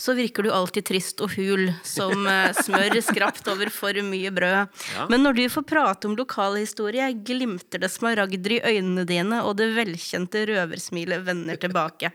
[0.00, 4.72] så virker du alltid trist og hul, som eh, smør skrapt over for mye brød.
[4.96, 5.06] Ja.
[5.12, 9.72] Men når du får prate om lokalhistorie, glimter det smaragder i øynene dine, og det
[9.76, 12.12] velkjente røversmilet vender tilbake.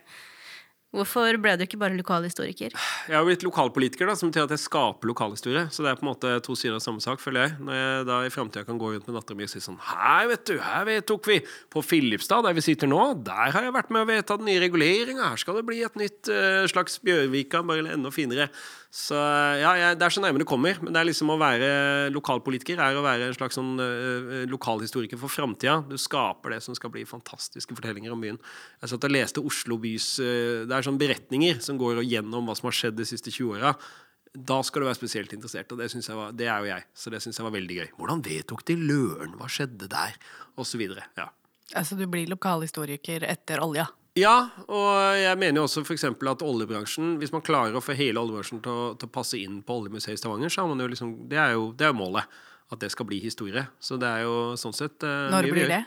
[0.92, 2.74] Hvorfor ble du ikke bare lokalhistoriker?
[3.08, 5.64] Jeg har blitt lokalpolitiker, da, som betyr at jeg skaper lokalhistorie.
[5.72, 7.54] Så det er på en måte to sider av samme sak, føler jeg.
[7.64, 10.28] Når jeg da i framtida kan gå rundt med dattera mi og si sånn Her,
[10.34, 11.40] vet du, her vedtok vi
[11.72, 14.64] På Filipstad, der vi sitter nå, der har jeg vært med å vedta den nye
[14.66, 15.32] reguleringa.
[15.32, 18.50] Her skal det bli et nytt uh, slags Bjørvika, bare enda finere.
[18.92, 20.76] Så ja, jeg, Det er så nærme det kommer.
[20.84, 21.72] Men det er liksom å være
[22.12, 25.78] lokalpolitiker er å være en slags sånn uh, lokalhistoriker for framtida.
[25.88, 28.40] Du skaper det som skal bli fantastiske fortellinger om byen.
[28.84, 32.58] Jeg satt og leste Oslo bys uh, Det er sånne beretninger som går gjennom hva
[32.60, 33.76] som har skjedd de siste 20 åra.
[34.32, 36.88] Da skal du være spesielt interessert, og det, var, det er jo jeg.
[36.96, 37.90] Så det syns jeg var veldig gøy.
[38.00, 39.36] Hvordan vedtok de Løren?
[39.40, 40.20] Hva skjedde der?
[40.60, 41.08] Og så videre.
[41.20, 41.32] Ja.
[41.78, 43.88] Altså du blir lokalhistoriker etter olja?
[44.20, 46.04] Ja, og jeg mener jo også f.eks.
[46.04, 49.62] at oljebransjen Hvis man klarer å få hele oljebransjen til å, til å passe inn
[49.64, 52.42] på oljemuseet i Stavanger, så er man jo liksom Det er jo, det er målet.
[52.72, 53.64] At det skal bli historie.
[53.84, 55.82] Så det er jo sånn sett uh, Når blir det?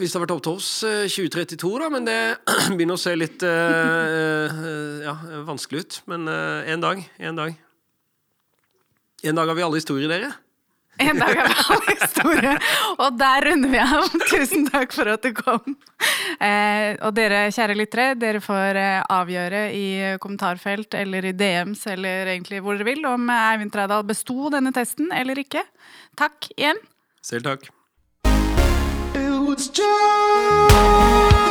[0.00, 1.88] Hvis det har vært opp til oss, 2032, da.
[1.92, 2.18] Men det
[2.76, 5.14] begynner å se litt uh, uh, ja,
[5.48, 5.98] vanskelig ut.
[6.12, 7.04] Men en dag.
[7.20, 7.56] En dag.
[9.20, 10.32] En dag har vi alle historier, dere.
[11.00, 12.54] En dag er all historie.
[12.98, 14.08] Og der runder vi av.
[14.30, 15.76] Tusen takk for at du kom.
[16.40, 19.84] Eh, og dere kjære lyttere, dere får eh, avgjøre i
[20.22, 25.12] kommentarfelt eller i DMs eller egentlig hvor dere vil om Eivind Trædal besto denne testen
[25.16, 25.64] eller ikke.
[26.20, 26.80] Takk igjen.
[27.24, 27.70] Selv takk.
[29.14, 31.49] It was just